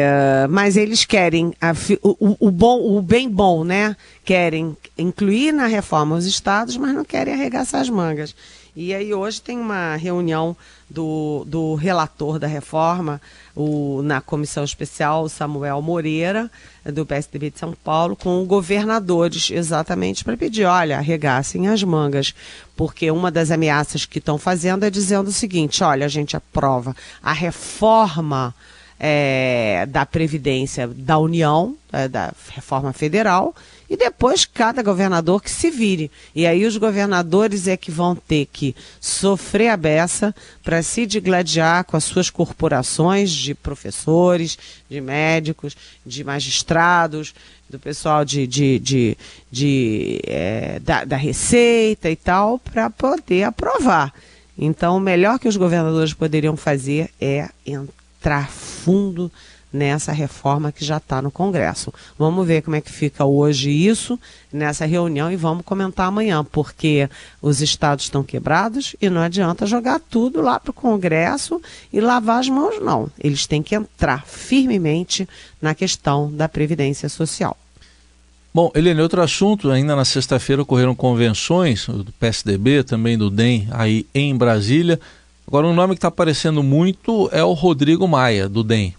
mas 0.50 0.76
eles 0.76 1.06
querem 1.06 1.54
a, 1.62 1.74
o, 2.04 2.48
o, 2.48 2.52
bom, 2.52 2.98
o 2.98 3.02
bem 3.02 3.30
bom, 3.30 3.64
né? 3.64 3.96
Querem 4.26 4.76
incluir 4.98 5.54
na 5.54 5.66
reforma 5.66 6.18
os 6.18 6.26
estados, 6.26 6.76
mas 6.76 6.94
não 6.94 7.06
querem 7.06 7.34
arregaçar 7.34 7.80
as 7.80 7.90
mangas. 7.90 8.36
E 8.76 8.94
aí 8.94 9.14
hoje 9.14 9.42
tem 9.42 9.58
uma 9.58 9.96
reunião 9.96 10.56
do, 10.90 11.44
do 11.48 11.76
relator 11.76 12.40
da 12.40 12.48
reforma, 12.48 13.22
o, 13.56 14.02
na 14.04 14.22
comissão 14.22 14.64
especial, 14.64 15.28
Samuel 15.28 15.82
Moreira, 15.82 16.50
do 16.86 17.06
PSDB 17.06 17.52
de 17.52 17.60
São 17.60 17.74
Paulo, 17.74 18.16
com 18.16 18.46
governadores, 18.46 19.52
exatamente 19.52 20.24
para 20.24 20.38
pedir, 20.38 20.66
olha, 20.66 20.98
arregassem 20.98 21.68
as 21.68 21.84
mangas, 21.84 22.34
porque 22.76 23.12
uma 23.12 23.30
das 23.30 23.52
ameaças 23.52 24.06
que 24.06 24.20
estão 24.20 24.38
fazendo 24.38 24.86
é 24.86 24.90
dizendo 24.90 25.28
o 25.28 25.34
seguinte, 25.34 25.84
olha, 25.84 26.06
a 26.06 26.10
gente 26.10 26.36
aprova 26.36 26.96
a 27.22 27.34
reforma 27.34 28.56
é, 29.00 29.86
da 29.88 30.06
Previdência 30.06 30.88
da 30.88 31.18
União, 31.18 31.76
é, 31.92 32.08
da 32.08 32.34
reforma 32.50 32.92
federal, 32.92 33.56
e 33.90 33.98
depois 33.98 34.46
cada 34.46 34.84
governador 34.84 35.42
que 35.42 35.50
se 35.50 35.72
vire. 35.72 36.12
E 36.36 36.46
aí 36.46 36.66
os 36.66 36.78
governadores 36.78 37.68
é 37.68 37.76
que 37.76 37.90
vão 37.90 38.16
ter 38.16 38.46
que 38.46 38.76
sofrer 39.02 39.70
a 39.70 39.78
beça 39.78 40.34
para 40.64 40.84
se 40.84 41.06
digladiar 41.06 41.84
com 41.86 41.98
as 41.98 42.04
suas 42.04 42.30
corporações 42.30 43.32
de 43.32 43.56
professores, 43.56 44.58
de 44.90 45.02
médicos, 45.02 45.76
de 46.06 46.24
magistrados, 46.24 47.34
do 47.70 47.80
pessoal 47.80 48.24
de, 48.24 48.46
de, 48.46 48.80
de, 48.80 49.18
de 49.52 50.20
é, 50.26 50.80
da, 50.80 51.04
da 51.04 51.18
Receita 51.18 52.10
e 52.10 52.16
tal, 52.16 52.60
para 52.60 52.90
poder 52.90 53.44
aprovar. 53.44 54.14
Então, 54.58 54.98
o 54.98 55.00
melhor 55.00 55.40
que 55.40 55.48
os 55.48 55.56
governadores 55.56 56.14
poderiam 56.14 56.58
fazer 56.58 57.10
é 57.20 57.50
entrar 57.66 58.50
fundo 58.50 59.32
nessa 59.72 60.12
reforma 60.12 60.72
que 60.72 60.84
já 60.84 60.98
está 60.98 61.22
no 61.22 61.32
Congresso. 61.32 61.94
Vamos 62.18 62.46
ver 62.46 62.62
como 62.62 62.76
é 62.76 62.82
que 62.82 62.92
fica 62.92 63.26
hoje 63.26 63.70
isso 63.70 64.20
nessa 64.52 64.86
reunião 64.86 65.32
e 65.32 65.36
vamos 65.36 65.64
comentar 65.64 66.08
amanhã, 66.08 66.44
porque 66.44 67.10
os 67.42 67.62
estados 67.62 68.06
estão 68.06 68.24
quebrados 68.24 68.96
e 69.02 69.10
não 69.10 69.22
adianta 69.22 69.66
jogar 69.66 70.00
tudo 70.00 70.42
lá 70.42 70.60
para 70.60 70.72
o 70.72 70.74
Congresso 70.74 71.62
e 71.94 72.02
lavar 72.02 72.40
as 72.40 72.50
mãos, 72.50 72.82
não. 72.82 73.10
Eles 73.20 73.46
têm 73.46 73.62
que 73.62 73.76
entrar 73.76 74.26
firmemente 74.26 75.28
na 75.62 75.76
questão 75.76 76.32
da 76.32 76.50
Previdência 76.50 77.08
Social. 77.10 77.56
Bom, 78.52 78.72
Helene, 78.74 79.00
outro 79.00 79.22
assunto, 79.22 79.70
ainda 79.70 79.96
na 79.96 80.04
sexta-feira 80.04 80.64
ocorreram 80.64 80.96
convenções 80.96 81.86
do 81.86 82.12
PSDB, 82.20 82.84
também 82.84 83.16
do 83.16 83.30
DEM, 83.30 83.68
aí 83.72 84.08
em 84.14 84.36
Brasília. 84.36 85.00
Agora, 85.48 85.68
um 85.68 85.74
nome 85.74 85.94
que 85.94 86.00
está 86.00 86.08
aparecendo 86.08 86.64
muito 86.64 87.30
é 87.32 87.44
o 87.44 87.54
Rodrigo 87.54 88.08
Maia, 88.08 88.50
do 88.50 88.64
DEM. 88.64 88.96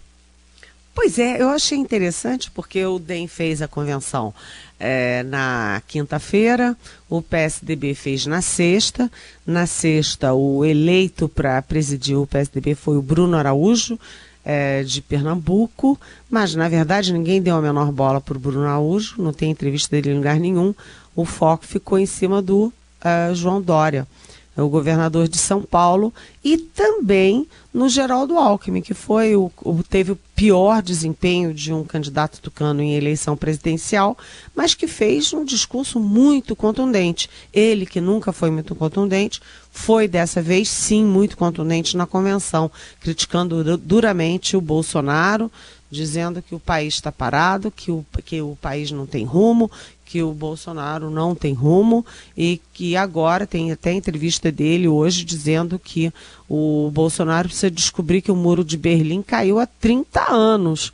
Pois 0.93 1.17
é, 1.17 1.41
eu 1.41 1.49
achei 1.49 1.77
interessante 1.77 2.51
porque 2.51 2.85
o 2.85 2.99
DEM 2.99 3.27
fez 3.27 3.61
a 3.61 3.67
convenção 3.67 4.33
é, 4.77 5.23
na 5.23 5.81
quinta-feira, 5.87 6.75
o 7.09 7.21
PSDB 7.21 7.93
fez 7.93 8.25
na 8.25 8.41
sexta. 8.41 9.09
Na 9.45 9.65
sexta, 9.65 10.33
o 10.33 10.65
eleito 10.65 11.29
para 11.29 11.61
presidir 11.61 12.17
o 12.17 12.27
PSDB 12.27 12.75
foi 12.75 12.97
o 12.97 13.01
Bruno 13.01 13.37
Araújo, 13.37 13.97
é, 14.43 14.83
de 14.83 15.01
Pernambuco, 15.01 15.99
mas 16.29 16.55
na 16.55 16.67
verdade 16.67 17.13
ninguém 17.13 17.41
deu 17.41 17.55
a 17.55 17.61
menor 17.61 17.91
bola 17.91 18.19
para 18.19 18.35
o 18.35 18.39
Bruno 18.39 18.65
Araújo, 18.65 19.21
não 19.21 19.31
tem 19.31 19.51
entrevista 19.51 19.95
dele 19.95 20.11
em 20.11 20.17
lugar 20.17 20.39
nenhum. 20.39 20.73
O 21.15 21.25
foco 21.25 21.65
ficou 21.65 21.99
em 21.99 22.05
cima 22.05 22.41
do 22.41 22.65
uh, 22.65 23.35
João 23.35 23.61
Dória 23.61 24.07
o 24.55 24.67
governador 24.67 25.27
de 25.27 25.37
São 25.37 25.61
Paulo, 25.61 26.13
e 26.43 26.57
também 26.57 27.47
no 27.73 27.87
Geraldo 27.87 28.37
Alckmin, 28.37 28.81
que 28.81 28.93
foi 28.93 29.35
o, 29.35 29.49
o, 29.63 29.81
teve 29.81 30.11
o 30.11 30.19
pior 30.35 30.81
desempenho 30.81 31.53
de 31.53 31.71
um 31.71 31.83
candidato 31.83 32.41
tucano 32.41 32.81
em 32.81 32.95
eleição 32.95 33.37
presidencial, 33.37 34.17
mas 34.53 34.73
que 34.73 34.87
fez 34.87 35.31
um 35.33 35.45
discurso 35.45 35.99
muito 35.99 36.55
contundente. 36.55 37.29
Ele, 37.53 37.85
que 37.85 38.01
nunca 38.01 38.33
foi 38.33 38.51
muito 38.51 38.75
contundente, 38.75 39.41
foi 39.71 40.07
dessa 40.07 40.41
vez 40.41 40.67
sim 40.67 41.05
muito 41.05 41.37
contundente 41.37 41.95
na 41.95 42.05
convenção, 42.05 42.69
criticando 42.99 43.77
duramente 43.77 44.57
o 44.57 44.61
Bolsonaro, 44.61 45.49
dizendo 45.91 46.41
que 46.41 46.55
o 46.55 46.59
país 46.59 46.93
está 46.93 47.11
parado, 47.11 47.69
que 47.69 47.91
o, 47.91 48.05
que 48.23 48.41
o 48.41 48.57
país 48.61 48.89
não 48.91 49.05
tem 49.05 49.25
rumo, 49.25 49.69
que 50.05 50.23
o 50.23 50.33
Bolsonaro 50.33 51.09
não 51.09 51.35
tem 51.35 51.53
rumo 51.53 52.05
e 52.35 52.59
que 52.73 52.95
agora 52.95 53.45
tem 53.45 53.71
até 53.71 53.91
entrevista 53.91 54.51
dele 54.51 54.87
hoje 54.87 55.23
dizendo 55.23 55.77
que 55.77 56.11
o 56.49 56.89
Bolsonaro 56.93 57.47
precisa 57.47 57.69
descobrir 57.69 58.21
que 58.21 58.31
o 58.31 58.35
muro 58.35 58.63
de 58.63 58.77
Berlim 58.77 59.21
caiu 59.21 59.59
há 59.59 59.65
30 59.65 60.31
anos. 60.31 60.91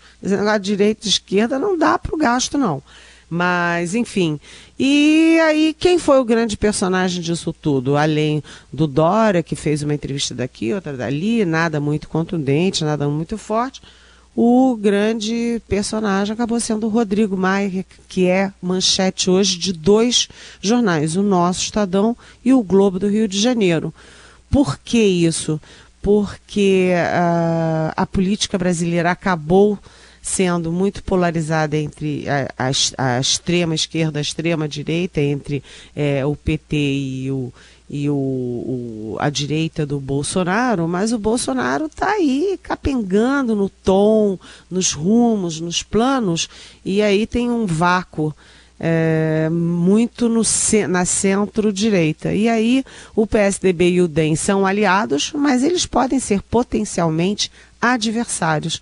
A 0.47 0.57
direita 0.57 1.07
e 1.07 1.09
esquerda 1.09 1.57
não 1.57 1.77
dá 1.77 1.97
para 1.97 2.13
o 2.13 2.17
gasto, 2.17 2.57
não. 2.57 2.81
Mas, 3.29 3.93
enfim. 3.93 4.39
E 4.79 5.37
aí, 5.41 5.75
quem 5.77 5.99
foi 5.99 6.19
o 6.19 6.25
grande 6.25 6.55
personagem 6.55 7.21
disso 7.21 7.51
tudo? 7.51 7.97
Além 7.97 8.43
do 8.71 8.87
Dória, 8.87 9.43
que 9.43 9.55
fez 9.55 9.83
uma 9.83 9.93
entrevista 9.93 10.33
daqui, 10.33 10.73
outra 10.73 10.95
dali, 10.95 11.43
nada 11.43 11.79
muito 11.79 12.07
contundente, 12.07 12.85
nada 12.85 13.07
muito 13.09 13.37
forte. 13.37 13.81
O 14.39 14.75
grande 14.75 15.59
personagem 15.67 16.31
acabou 16.31 16.59
sendo 16.59 16.85
o 16.85 16.91
Rodrigo 16.91 17.35
Maia, 17.35 17.83
que 18.07 18.27
é 18.27 18.53
manchete 18.61 19.31
hoje 19.31 19.57
de 19.57 19.73
dois 19.73 20.29
jornais, 20.61 21.15
o 21.15 21.23
Nosso 21.23 21.61
Estadão 21.61 22.15
e 22.45 22.53
o 22.53 22.61
Globo 22.61 22.99
do 22.99 23.07
Rio 23.07 23.27
de 23.27 23.41
Janeiro. 23.41 23.91
Por 24.47 24.77
que 24.77 25.01
isso? 25.01 25.59
Porque 26.03 26.91
uh, 26.93 27.93
a 27.97 28.05
política 28.05 28.59
brasileira 28.59 29.09
acabou 29.09 29.79
sendo 30.21 30.71
muito 30.71 31.01
polarizada 31.03 31.75
entre 31.75 32.25
a, 32.29 32.47
a, 32.59 33.15
a 33.15 33.19
extrema 33.19 33.73
esquerda, 33.73 34.19
a 34.19 34.21
extrema 34.21 34.67
direita, 34.67 35.19
entre 35.19 35.63
é, 35.95 36.23
o 36.23 36.35
PT 36.35 36.75
e, 36.77 37.31
o, 37.31 37.51
e 37.89 38.09
o, 38.09 38.15
o, 38.15 39.17
a 39.19 39.29
direita 39.29 39.85
do 39.85 39.99
Bolsonaro, 39.99 40.87
mas 40.87 41.13
o 41.13 41.17
Bolsonaro 41.17 41.85
está 41.85 42.11
aí 42.11 42.59
capengando 42.61 43.55
no 43.55 43.69
tom, 43.69 44.37
nos 44.69 44.91
rumos, 44.91 45.61
nos 45.61 45.83
planos, 45.83 46.49
e 46.83 47.01
aí 47.01 47.25
tem 47.25 47.49
um 47.49 47.65
vácuo. 47.65 48.33
É, 48.79 49.49
muito 49.51 50.29
no, 50.29 50.43
na 50.87 51.03
centro-direita. 51.03 52.31
E 52.31 52.47
aí 52.47 52.85
o 53.15 53.25
PSDB 53.25 53.89
e 53.89 54.01
o 54.03 54.07
DEM 54.07 54.35
são 54.35 54.67
aliados, 54.67 55.31
mas 55.33 55.63
eles 55.63 55.87
podem 55.87 56.19
ser 56.19 56.43
potencialmente 56.43 57.51
adversários. 57.81 58.79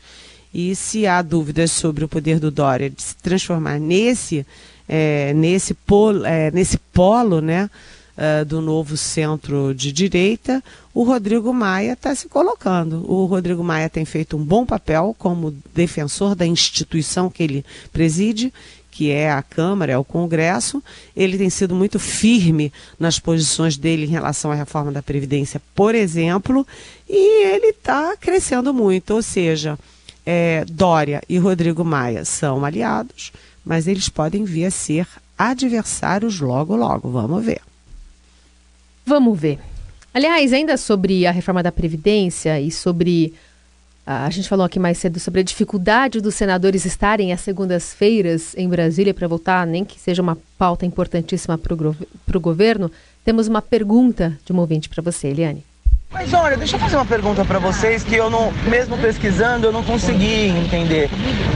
E 0.53 0.75
se 0.75 1.07
há 1.07 1.21
dúvidas 1.21 1.71
sobre 1.71 2.03
o 2.03 2.09
poder 2.09 2.41
do 2.41 2.51
Dória 2.51 2.89
de 2.89 3.01
se 3.01 3.15
transformar 3.15 3.79
nesse, 3.79 4.45
é, 4.85 5.33
nesse, 5.33 5.75
é, 6.25 6.51
nesse 6.51 6.77
polo 6.77 7.39
né, 7.39 7.69
uh, 8.17 8.45
do 8.45 8.61
novo 8.61 8.97
centro 8.97 9.73
de 9.73 9.91
direita, 9.91 10.63
o 10.93 11.03
Rodrigo 11.03 11.53
Maia 11.53 11.93
está 11.93 12.13
se 12.15 12.27
colocando. 12.27 13.09
O 13.09 13.25
Rodrigo 13.25 13.63
Maia 13.63 13.89
tem 13.89 14.05
feito 14.05 14.37
um 14.37 14.43
bom 14.43 14.65
papel 14.65 15.15
como 15.17 15.55
defensor 15.73 16.35
da 16.35 16.45
instituição 16.45 17.29
que 17.29 17.43
ele 17.43 17.65
preside 17.91 18.51
que 18.95 19.11
é 19.11 19.29
a 19.29 19.43
Câmara, 19.43 19.91
é 19.91 19.97
o 19.97 20.05
Congresso. 20.05 20.81
Ele 21.13 21.37
tem 21.37 21.49
sido 21.49 21.75
muito 21.75 21.99
firme 21.99 22.71
nas 22.97 23.19
posições 23.19 23.75
dele 23.75 24.05
em 24.05 24.09
relação 24.09 24.53
à 24.53 24.55
reforma 24.55 24.89
da 24.89 25.03
Previdência, 25.03 25.61
por 25.75 25.93
exemplo, 25.93 26.65
e 27.09 27.45
ele 27.45 27.71
está 27.71 28.15
crescendo 28.15 28.73
muito. 28.73 29.13
Ou 29.13 29.21
seja, 29.21 29.77
é, 30.25 30.63
Dória 30.63 31.21
e 31.27 31.37
Rodrigo 31.37 31.83
Maia 31.83 32.23
são 32.23 32.63
aliados, 32.63 33.33
mas 33.65 33.85
eles 33.85 34.07
podem 34.07 34.45
vir 34.45 34.67
a 34.67 34.71
ser 34.71 35.05
adversários 35.37 36.39
logo, 36.39 36.73
logo. 36.73 37.09
Vamos 37.11 37.43
ver. 37.43 37.59
Vamos 39.05 39.39
ver. 39.39 39.59
Aliás, 40.13 40.51
ainda 40.51 40.77
sobre 40.77 41.27
a 41.27 41.31
reforma 41.31 41.61
da 41.61 41.71
Previdência 41.71 42.59
e 42.59 42.71
sobre. 42.71 43.33
A 44.05 44.29
gente 44.29 44.47
falou 44.47 44.65
aqui 44.65 44.79
mais 44.79 44.97
cedo 44.97 45.19
sobre 45.19 45.41
a 45.41 45.43
dificuldade 45.43 46.21
dos 46.21 46.35
senadores 46.35 46.85
estarem 46.85 47.33
às 47.33 47.41
segundas-feiras 47.41 48.55
em 48.55 48.69
Brasília 48.69 49.13
para 49.13 49.27
votar, 49.27 49.65
nem 49.65 49.83
que 49.83 49.99
seja 49.99 50.21
uma 50.21 50.37
pauta 50.57 50.85
importantíssima 50.85 51.57
para 51.57 51.73
o 52.37 52.39
governo. 52.39 52.91
Temos 53.23 53.47
uma 53.47 53.61
pergunta 53.61 54.37
de 54.45 54.53
um 54.53 54.59
ouvinte 54.59 54.87
para 54.87 55.01
você, 55.01 55.27
Eliane. 55.27 55.63
Mas 56.11 56.33
olha, 56.33 56.55
deixa 56.55 56.75
eu 56.75 56.79
fazer 56.79 56.95
uma 56.95 57.05
pergunta 57.05 57.43
para 57.43 57.59
vocês 57.59 58.03
que 58.03 58.15
eu 58.15 58.29
não, 58.29 58.51
mesmo 58.69 58.97
pesquisando, 58.97 59.67
eu 59.67 59.71
não 59.71 59.83
consegui 59.83 60.47
entender. 60.47 61.09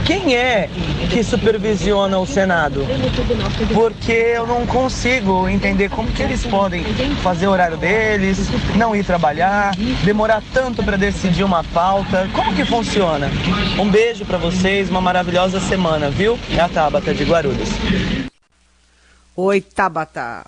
Quem 0.04 0.36
é 0.36 0.68
que 1.10 1.24
supervisiona 1.24 2.18
o 2.18 2.26
Senado? 2.26 2.86
Porque 3.72 4.12
eu 4.12 4.46
não 4.46 4.66
consigo 4.66 5.48
entender 5.48 5.88
como 5.88 6.12
que 6.12 6.22
eles 6.22 6.44
podem 6.44 6.84
fazer 7.22 7.46
o 7.46 7.50
horário 7.50 7.78
deles, 7.78 8.38
não 8.76 8.94
ir 8.94 9.02
trabalhar, 9.02 9.74
demorar 10.04 10.42
tanto 10.52 10.82
para 10.82 10.98
decidir 10.98 11.42
uma 11.42 11.64
pauta. 11.64 12.28
Como 12.34 12.54
que 12.54 12.64
funciona? 12.64 13.30
Um 13.78 13.90
beijo 13.90 14.24
para 14.24 14.36
vocês, 14.36 14.90
uma 14.90 15.00
maravilhosa 15.00 15.58
semana, 15.58 16.10
viu? 16.10 16.38
É 16.54 16.60
a 16.60 16.68
Tabata 16.68 17.14
de 17.14 17.24
Guarulhos. 17.24 17.70
Oi, 19.34 19.60
Tabata. 19.60 20.44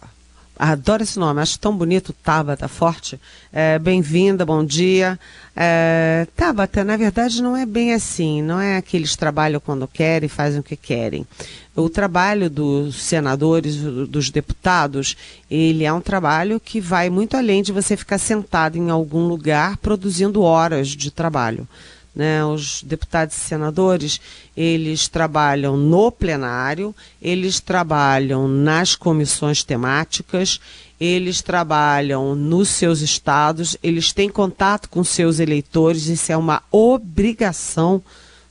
Adoro 0.58 1.02
esse 1.02 1.18
nome, 1.18 1.40
acho 1.40 1.58
tão 1.58 1.76
bonito, 1.76 2.12
Tabata, 2.12 2.68
forte. 2.68 3.18
É, 3.52 3.78
Bem-vinda, 3.78 4.44
bom 4.44 4.64
dia. 4.64 5.18
É, 5.56 6.26
Tabata, 6.36 6.84
na 6.84 6.96
verdade, 6.96 7.42
não 7.42 7.56
é 7.56 7.64
bem 7.64 7.94
assim, 7.94 8.42
não 8.42 8.60
é 8.60 8.80
que 8.80 8.96
trabalham 9.16 9.60
quando 9.60 9.88
querem 9.88 10.28
fazem 10.28 10.60
o 10.60 10.62
que 10.62 10.76
querem. 10.76 11.26
O 11.74 11.88
trabalho 11.88 12.50
dos 12.50 13.02
senadores, 13.02 13.76
dos 13.76 14.30
deputados, 14.30 15.16
ele 15.50 15.84
é 15.84 15.92
um 15.92 16.02
trabalho 16.02 16.60
que 16.60 16.80
vai 16.80 17.08
muito 17.08 17.36
além 17.36 17.62
de 17.62 17.72
você 17.72 17.96
ficar 17.96 18.18
sentado 18.18 18.76
em 18.76 18.90
algum 18.90 19.26
lugar 19.26 19.78
produzindo 19.78 20.42
horas 20.42 20.88
de 20.88 21.10
trabalho. 21.10 21.66
Né, 22.14 22.44
os 22.44 22.82
deputados 22.82 23.34
e 23.34 23.40
senadores, 23.40 24.20
eles 24.54 25.08
trabalham 25.08 25.78
no 25.78 26.12
plenário, 26.12 26.94
eles 27.22 27.58
trabalham 27.58 28.46
nas 28.46 28.94
comissões 28.94 29.64
temáticas, 29.64 30.60
eles 31.00 31.40
trabalham 31.40 32.34
nos 32.34 32.68
seus 32.68 33.00
estados, 33.00 33.78
eles 33.82 34.12
têm 34.12 34.28
contato 34.28 34.90
com 34.90 35.02
seus 35.02 35.40
eleitores, 35.40 36.06
isso 36.06 36.30
é 36.30 36.36
uma 36.36 36.62
obrigação 36.70 38.02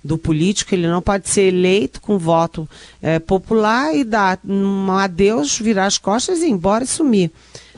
do 0.03 0.17
político, 0.17 0.73
ele 0.73 0.87
não 0.87 1.01
pode 1.01 1.29
ser 1.29 1.43
eleito 1.43 2.01
com 2.01 2.17
voto 2.17 2.67
é, 3.01 3.19
popular 3.19 3.95
e 3.95 4.03
dar 4.03 4.39
um 4.43 4.91
adeus, 4.91 5.59
virar 5.59 5.85
as 5.85 5.97
costas 5.97 6.39
e 6.39 6.47
ir 6.47 6.49
embora 6.49 6.83
e 6.83 6.87
sumir. 6.87 7.31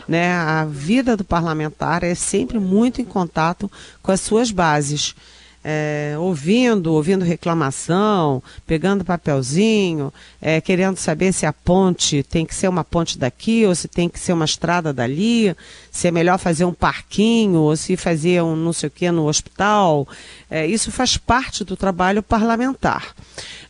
Né? 0.08 0.34
A 0.34 0.66
vida 0.66 1.16
do 1.16 1.24
parlamentar 1.24 2.04
é 2.04 2.16
sempre 2.16 2.60
muito 2.60 3.02
em 3.02 3.06
contato 3.06 3.70
com 4.02 4.12
as 4.12 4.22
suas 4.22 4.52
bases 4.52 5.16
é, 5.64 6.16
ouvindo, 6.18 6.94
ouvindo 6.94 7.24
reclamação, 7.24 8.44
pegando 8.68 9.06
papelzinho, 9.06 10.14
é, 10.42 10.60
querendo 10.60 10.98
saber 10.98 11.32
se 11.32 11.46
a 11.46 11.54
ponte 11.54 12.22
tem 12.24 12.46
que 12.46 12.54
ser 12.54 12.68
uma 12.68 12.84
ponte 12.84 13.18
daqui 13.18 13.66
ou 13.66 13.74
se 13.74 13.88
tem 13.88 14.10
que 14.10 14.20
ser 14.20 14.34
uma 14.34 14.46
estrada 14.46 14.92
dali, 14.92 15.56
se 15.90 16.08
é 16.08 16.12
melhor 16.12 16.38
fazer 16.38 16.66
um 16.66 16.74
parquinho 16.74 17.62
ou 17.62 17.78
se 17.78 17.96
fazer 17.96 18.44
um 18.44 18.56
não 18.56 18.74
sei 18.74 18.88
o 18.88 18.92
que 18.92 19.10
no 19.10 19.28
hospital. 19.28 20.08
É, 20.50 20.68
isso 20.68 20.92
faz 20.92 21.16
parte 21.16 21.64
do 21.64 21.78
trabalho 21.78 22.22
parlamentar. 22.22 23.16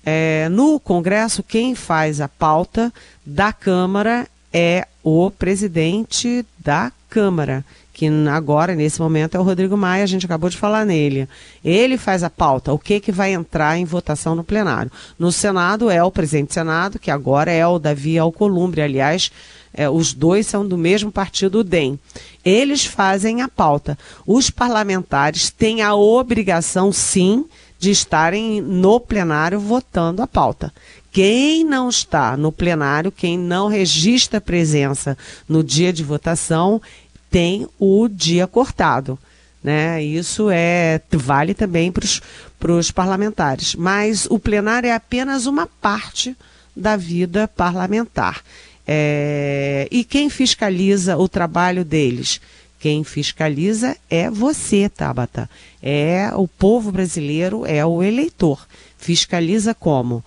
É, 0.06 0.50
no 0.50 0.80
Congresso, 0.80 1.44
quem 1.44 1.76
faz 1.76 2.20
a 2.20 2.28
pauta 2.28 2.92
da 3.26 3.54
Câmara 3.54 4.28
é 4.52 4.88
o 5.04 5.30
presidente 5.32 6.46
da 6.58 6.92
Câmara 7.10 7.64
que 7.94 8.08
agora, 8.28 8.76
nesse 8.76 9.00
momento, 9.00 9.36
é 9.36 9.40
o 9.40 9.44
Rodrigo 9.44 9.78
Maia, 9.78 10.04
a 10.04 10.08
gente 10.08 10.26
acabou 10.26 10.50
de 10.50 10.58
falar 10.58 10.84
nele. 10.84 11.30
Ele 11.64 11.96
faz 11.96 12.24
a 12.24 12.30
pauta, 12.30 12.74
o 12.74 12.80
que, 12.80 13.00
que 13.00 13.12
vai 13.12 13.34
entrar 13.34 13.78
em 13.78 13.86
votação 13.86 14.34
no 14.34 14.44
plenário. 14.44 14.92
No 15.18 15.32
Senado 15.32 15.92
é 15.92 16.04
o 16.04 16.12
presidente 16.12 16.48
do 16.48 16.54
Senado, 16.54 16.98
que 16.98 17.12
agora 17.12 17.52
é 17.52 17.66
o 17.68 17.78
Davi 17.78 18.18
Alcolumbre, 18.18 18.82
aliás, 18.82 19.32
é, 19.72 19.88
os 19.88 20.12
dois 20.12 20.48
são 20.48 20.68
do 20.68 20.78
mesmo 20.78 21.12
partido, 21.12 21.60
o 21.60 21.64
DEM. 21.64 22.00
Eles 22.44 22.84
fazem 22.84 23.44
a 23.44 23.48
pauta. 23.48 23.98
Os 24.26 24.50
parlamentares 24.50 25.52
têm 25.52 25.84
a 25.84 25.94
obrigação, 25.94 26.92
sim, 26.92 27.46
de 27.84 27.92
estarem 27.92 28.62
no 28.62 29.00
plenário 29.00 29.60
votando 29.60 30.22
a 30.22 30.28
pauta. 30.28 30.74
Quem 31.12 31.64
não 31.64 31.90
está 31.90 32.36
no 32.36 32.52
plenário, 32.52 33.12
quem 33.12 33.38
não 33.38 33.68
registra 33.68 34.42
presença 34.42 35.16
no 35.48 35.64
dia 35.64 35.94
de 35.94 36.04
votação, 36.04 36.82
tem 37.34 37.68
o 37.80 38.08
dia 38.08 38.46
cortado. 38.46 39.18
Né? 39.64 40.04
Isso 40.04 40.50
é 40.52 41.02
vale 41.12 41.56
também 41.56 41.92
para 41.92 42.72
os 42.72 42.92
parlamentares. 42.92 43.74
Mas 43.74 44.28
o 44.30 44.38
plenário 44.38 44.88
é 44.88 44.94
apenas 44.94 45.48
uma 45.48 45.66
parte 45.66 46.38
da 46.76 46.96
vida 46.96 47.48
parlamentar. 47.48 48.44
É, 48.86 49.88
e 49.90 50.04
quem 50.04 50.30
fiscaliza 50.30 51.18
o 51.18 51.28
trabalho 51.28 51.84
deles? 51.84 52.40
Quem 52.80 53.04
fiscaliza 53.04 53.98
é 54.12 54.30
você, 54.30 54.88
Tabata. 54.88 55.50
É 55.82 56.30
o 56.36 56.48
povo 56.48 56.92
brasileiro, 56.92 57.66
é 57.66 57.84
o 57.84 58.04
eleitor. 58.04 58.68
Fiscaliza 59.00 59.74
como? 59.74 60.24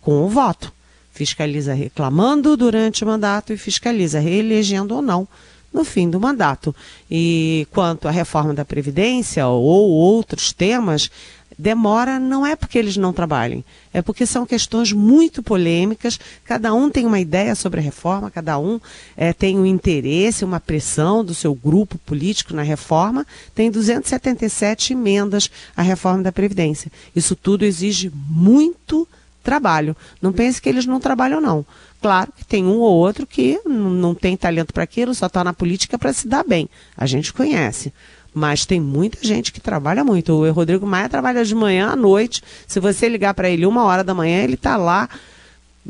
Com 0.00 0.24
o 0.24 0.28
voto. 0.28 0.72
Fiscaliza 1.12 1.72
reclamando 1.72 2.56
durante 2.56 3.04
o 3.04 3.06
mandato 3.06 3.52
e 3.52 3.56
fiscaliza 3.56 4.18
reelegendo 4.18 4.96
ou 4.96 5.02
não 5.02 5.28
no 5.72 5.84
fim 5.84 6.08
do 6.10 6.20
mandato. 6.20 6.74
E 7.10 7.66
quanto 7.70 8.08
à 8.08 8.10
reforma 8.10 8.52
da 8.52 8.64
Previdência 8.64 9.46
ou 9.46 9.90
outros 9.90 10.52
temas, 10.52 11.10
demora 11.58 12.18
não 12.18 12.44
é 12.44 12.56
porque 12.56 12.78
eles 12.78 12.96
não 12.96 13.12
trabalhem, 13.12 13.64
é 13.92 14.02
porque 14.02 14.26
são 14.26 14.44
questões 14.44 14.92
muito 14.92 15.42
polêmicas, 15.42 16.18
cada 16.44 16.74
um 16.74 16.90
tem 16.90 17.06
uma 17.06 17.20
ideia 17.20 17.54
sobre 17.54 17.80
a 17.80 17.82
reforma, 17.82 18.30
cada 18.30 18.58
um 18.58 18.80
é, 19.16 19.32
tem 19.32 19.58
um 19.58 19.66
interesse, 19.66 20.44
uma 20.44 20.58
pressão 20.58 21.24
do 21.24 21.34
seu 21.34 21.54
grupo 21.54 21.98
político 21.98 22.54
na 22.54 22.62
reforma, 22.62 23.26
tem 23.54 23.70
277 23.70 24.92
emendas 24.92 25.50
à 25.76 25.82
reforma 25.82 26.22
da 26.22 26.32
Previdência. 26.32 26.90
Isso 27.14 27.36
tudo 27.36 27.64
exige 27.64 28.10
muito 28.14 29.06
trabalho. 29.42 29.96
Não 30.20 30.32
pense 30.32 30.60
que 30.60 30.68
eles 30.68 30.86
não 30.86 31.00
trabalham, 31.00 31.40
não. 31.40 31.64
Claro 32.00 32.32
que 32.36 32.44
tem 32.44 32.64
um 32.64 32.78
ou 32.78 32.94
outro 32.94 33.26
que 33.26 33.60
não 33.64 34.14
tem 34.14 34.36
talento 34.36 34.72
para 34.72 34.82
aquilo, 34.82 35.14
só 35.14 35.26
está 35.26 35.44
na 35.44 35.52
política 35.52 35.98
para 35.98 36.12
se 36.12 36.26
dar 36.26 36.44
bem. 36.44 36.68
A 36.96 37.06
gente 37.06 37.32
conhece. 37.32 37.92
Mas 38.34 38.64
tem 38.64 38.80
muita 38.80 39.24
gente 39.24 39.52
que 39.52 39.60
trabalha 39.60 40.02
muito. 40.02 40.32
O 40.32 40.52
Rodrigo 40.52 40.86
Maia 40.86 41.08
trabalha 41.08 41.44
de 41.44 41.54
manhã 41.54 41.90
à 41.90 41.96
noite. 41.96 42.42
Se 42.66 42.80
você 42.80 43.08
ligar 43.08 43.34
para 43.34 43.48
ele 43.48 43.66
uma 43.66 43.84
hora 43.84 44.02
da 44.02 44.14
manhã, 44.14 44.42
ele 44.42 44.54
está 44.54 44.76
lá 44.76 45.08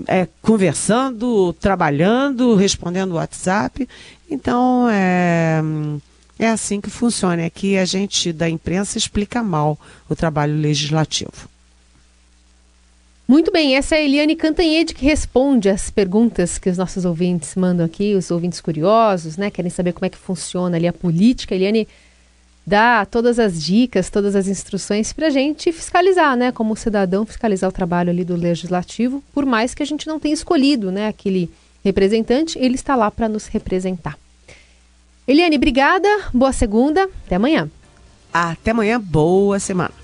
é, 0.07 0.27
conversando, 0.41 1.53
trabalhando, 1.55 2.55
respondendo 2.55 3.13
WhatsApp. 3.15 3.89
Então, 4.29 4.89
é, 4.91 5.63
é 6.39 6.49
assim 6.49 6.81
que 6.81 6.91
funciona. 6.91 7.47
Aqui 7.47 7.79
a 7.79 7.85
gente 7.85 8.33
da 8.33 8.49
imprensa 8.49 8.99
explica 8.99 9.43
mal 9.43 9.79
o 10.09 10.17
trabalho 10.17 10.55
legislativo. 10.57 11.52
Muito 13.27 13.53
bem, 13.53 13.77
essa 13.77 13.95
é 13.95 13.99
a 13.99 14.03
Eliane 14.03 14.35
Cantanhede 14.35 14.95
que 14.95 15.05
responde 15.05 15.69
as 15.69 15.91
perguntas 15.91 16.59
que 16.59 16.69
os 16.69 16.77
nossos 16.77 17.05
ouvintes 17.05 17.55
mandam 17.55 17.87
aqui, 17.87 18.15
os 18.15 18.31
ouvintes 18.31 18.61
curiosos, 18.61 19.37
né? 19.37 19.51
Querem 19.51 19.71
saber 19.71 19.93
como 19.93 20.05
é 20.05 20.09
que 20.09 20.19
funciona 20.19 20.77
ali 20.77 20.89
a 20.89 20.93
política. 20.93 21.55
A 21.55 21.57
Eliane 21.57 21.89
dá 22.67 23.07
todas 23.07 23.39
as 23.39 23.63
dicas, 23.63 24.11
todas 24.11 24.35
as 24.35 24.49
instruções 24.49 25.13
para 25.13 25.29
a 25.29 25.31
gente 25.31 25.73
fiscalizar, 25.73 26.37
né? 26.37 26.51
Como 26.53 26.77
cidadão, 26.77 27.25
fiscalizar 27.25 27.71
o 27.71 27.73
trabalho 27.73 28.11
ali 28.11 28.25
do 28.25 28.37
legislativo, 28.37 29.23
por 29.33 29.47
mais 29.47 29.73
que 29.73 29.83
a 29.83 29.87
gente 29.87 30.07
não 30.07 30.19
tenha 30.19 30.35
escolhido, 30.35 30.91
né? 30.91 31.09
Aquele 31.09 31.49
representante, 31.85 32.59
ele 32.59 32.75
está 32.75 32.97
lá 32.97 33.11
para 33.11 33.29
nos 33.29 33.47
representar. 33.47 34.19
Eliane, 35.27 35.57
obrigada, 35.57 36.09
boa 36.35 36.53
segunda, 36.53 37.09
até 37.25 37.37
amanhã. 37.37 37.71
Até 38.33 38.73
amanhã, 38.73 39.01
boa 39.01 39.61
semana. 39.61 40.02